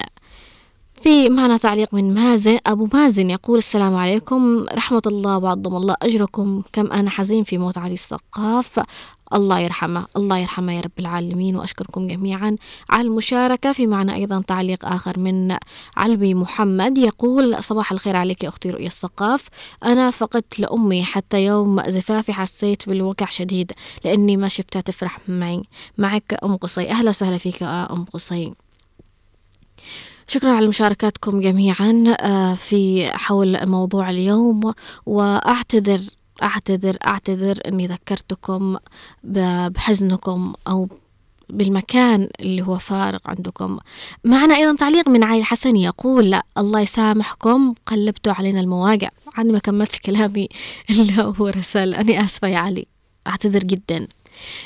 [1.02, 2.58] في معنا تعليق من مازن.
[2.66, 4.66] أبو مازن يقول السلام عليكم.
[4.74, 6.62] رحمة الله وعظم الله أجركم.
[6.72, 8.80] كم أنا حزين في موت علي السقاف.
[9.34, 11.56] الله يرحمه الله يرحمه يا رب العالمين.
[11.56, 12.56] وأشكركم جميعا
[12.90, 13.72] على المشاركة.
[13.72, 15.56] في معنا أيضا تعليق آخر من
[15.96, 19.44] علبي محمد يقول صباح الخير عليك يا أختي رؤية الثقاف
[19.84, 23.72] أنا فقدت لأمي حتى يوم زفافي حسيت بالوقع شديد
[24.04, 25.62] لأني ما شفتها تفرح معي.
[25.98, 26.90] معك أم قصي.
[26.90, 28.52] أهلا وسهلا فيك أم قصي.
[30.32, 34.72] شكرا على مشاركاتكم جميعا آه، في حول موضوع اليوم
[35.06, 36.00] وأعتذر
[36.42, 38.76] أعتذر أعتذر أني ذكرتكم
[39.24, 40.88] بحزنكم أو
[41.48, 43.78] بالمكان اللي هو فارغ عندكم.
[44.24, 49.58] معنا أيضا تعليق من علي الحسن يقول لا الله يسامحكم قلبتوا علينا المواقع عندي ما
[49.58, 50.48] كملتش كلامي
[50.90, 52.86] إلا هو رسالة أنا آسفة يا علي.
[53.26, 54.08] أعتذر جدا.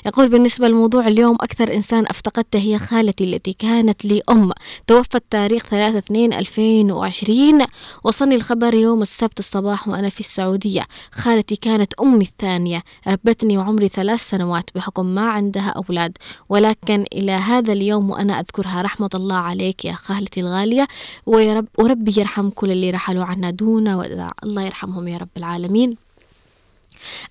[0.07, 4.53] يقول بالنسبة لموضوع اليوم أكثر إنسان أفتقدته هي خالتي التي كانت لي أم.
[4.87, 7.67] توفت تاريخ 3 2 2020
[8.05, 10.83] وصلني الخبر يوم السبت الصباح وأنا في السعودية.
[11.13, 12.83] خالتي كانت أمي الثانية.
[13.09, 16.19] ربتني وعمري ثلاث سنوات بحكم ما عندها أولاد.
[16.49, 20.89] ولكن إلى هذا اليوم وأنا أذكرها رحمة الله عليك يا خالتي الغالية.
[21.27, 24.31] ويرب وربي يرحم كل اللي رحلوا عنا دون وداع.
[24.45, 25.97] الله يرحمهم يا رب العالمين.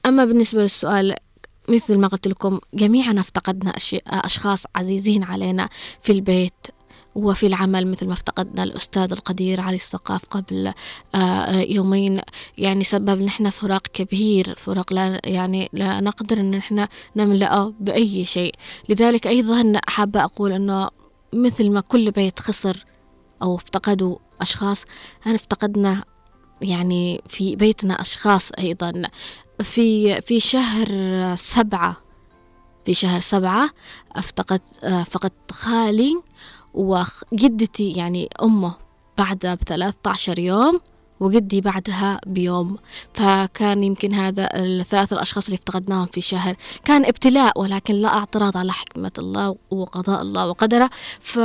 [0.06, 1.16] أما بالنسبة للسؤال
[1.70, 3.74] مثل ما قلت لكم جميعنا افتقدنا
[4.08, 5.70] أشخاص عزيزين علينا
[6.02, 6.68] في البيت
[7.16, 10.74] وفي العمل مثل ما افتقدنا الأستاذ القدير علي الثقاف قبل
[11.16, 12.22] آه، يومين.
[12.58, 18.56] يعني سبب نحن فراق كبير فراق لا يعني لا نقدر أن نحن نملأه بأي شيء.
[18.90, 20.90] لذلك أيضا حابة أقول أنه
[21.34, 22.86] مثل ما كل بيت خسر
[23.42, 24.86] أو افتقدوا أشخاص
[25.28, 26.04] أنا افتقدنا
[26.62, 29.02] يعني في بيتنا أشخاص أيضا؟
[29.64, 30.88] في في شهر
[31.36, 31.98] سبعة
[32.86, 33.70] في شهر سبعة
[34.16, 34.62] افتقد
[35.10, 36.22] فقدت خالي
[36.74, 38.76] وجدتي يعني أمه
[39.18, 40.80] بعدها بثلاثة عشر يوم
[41.20, 42.78] وجدي بعدها بيوم.
[43.14, 46.56] فكان يمكن هذا الثلاث الأشخاص اللي افتقدناهم في شهر.
[46.86, 50.90] كان ابتلاء ولكن لا اعتراض على حكمة الله وقضاء الله وقدره.
[51.20, 51.40] ف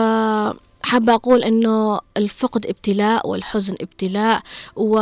[0.83, 4.43] حابة أقول إنه الفقد ابتلاء والحزن ابتلاء
[4.77, 4.99] و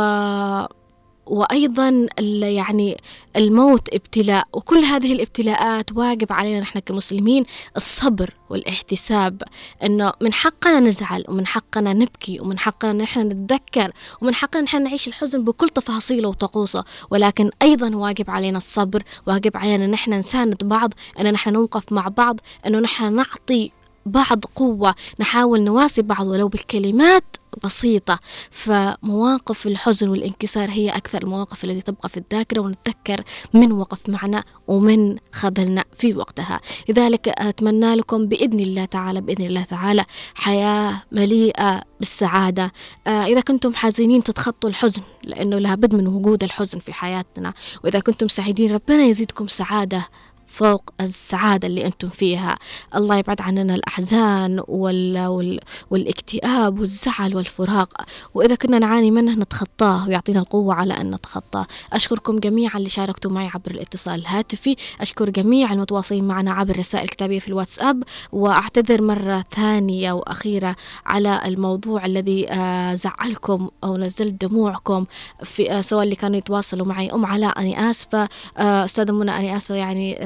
[1.29, 2.07] وأيضا
[2.41, 2.97] يعني
[3.35, 7.45] الموت ابتلاء وكل هذه الابتلاءات واجب علينا نحن كمسلمين
[7.77, 9.41] الصبر والاحتساب
[9.83, 15.07] أنه من حقنا نزعل ومن حقنا نبكي ومن حقنا نحن نتذكر ومن حقنا نحن نعيش
[15.07, 16.83] الحزن بكل تفاصيله وطقوسه.
[17.11, 22.39] ولكن أيضا واجب علينا الصبر واجب علينا نحن نساند بعض أن نحن نوقف مع بعض
[22.65, 23.71] أنه نحن نعطي
[24.09, 27.23] بعض قوة نحاول نواسي بعض ولو بالكلمات
[27.63, 28.19] بسيطة.
[28.51, 35.17] فمواقف الحزن والانكسار هي أكثر المواقف التي تبقى في الذاكرة ونتذكر من وقف معنا ومن
[35.31, 36.59] خذلنا في وقتها.
[36.89, 40.05] لذلك أتمنى لكم بإذن الله تعالى بإذن الله تعالى
[40.35, 42.71] حياة مليئة بالسعادة.
[43.07, 47.53] آه، إذا كنتم حزينين تتخطوا الحزن لأنه لابد من وجود الحزن في حياتنا.
[47.83, 50.07] وإذا كنتم سعيدين ربنا يزيدكم سعادة.
[50.51, 52.57] فوق السعادة اللي أنتم فيها.
[52.95, 55.27] الله يبعد عننا الأحزان وال...
[55.27, 55.59] وال...
[55.89, 58.01] والاكتئاب والزعل والفراق.
[58.33, 61.67] وإذا كنا نعاني منه نتخطاه ويعطينا القوة على أن نتخطاه.
[61.93, 64.75] أشكركم جميعا اللي شاركتوا معي عبر الاتصال الهاتفي.
[65.01, 68.03] أشكر جميع المتواصلين معنا عبر الرسائل الكتابية في الواتساب.
[68.31, 70.75] وأعتذر مرة ثانية وأخيرة
[71.05, 75.05] على الموضوع الذي آه، زعلكم أو نزلت دموعكم
[75.43, 77.09] في آه، سواء اللي كانوا يتواصلوا معي.
[77.13, 78.29] أم علاء أنا آسفة.
[78.57, 80.17] آه، أستاذة منى أنا آسفة يعني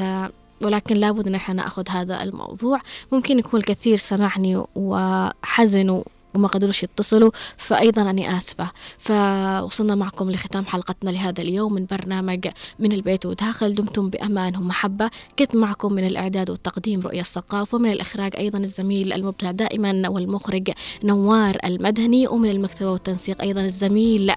[0.61, 2.81] ولكن لابد أن إحنا نأخذ هذا الموضوع.
[3.11, 8.71] ممكن يكون الكثير سمعني وحزنوا وما قدروش يتصلوا فأيضا أنا آسفة.
[8.97, 12.47] فوصلنا معكم لختام حلقتنا لهذا اليوم من برنامج
[12.79, 13.75] من البيت وداخل.
[13.75, 15.09] دمتم بأمان ومحبة.
[15.39, 20.71] كنت معكم من الإعداد والتقديم رؤية الثقاف ومن الإخراج أيضا الزميل المبدع دائما والمخرج
[21.03, 24.31] نوار المدهني ومن المكتبة والتنسيق أيضا الزميل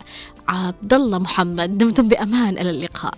[0.48, 1.78] عبد الله محمد.
[1.78, 2.58] دمتم بأمان.
[2.58, 3.14] إلى اللقاء.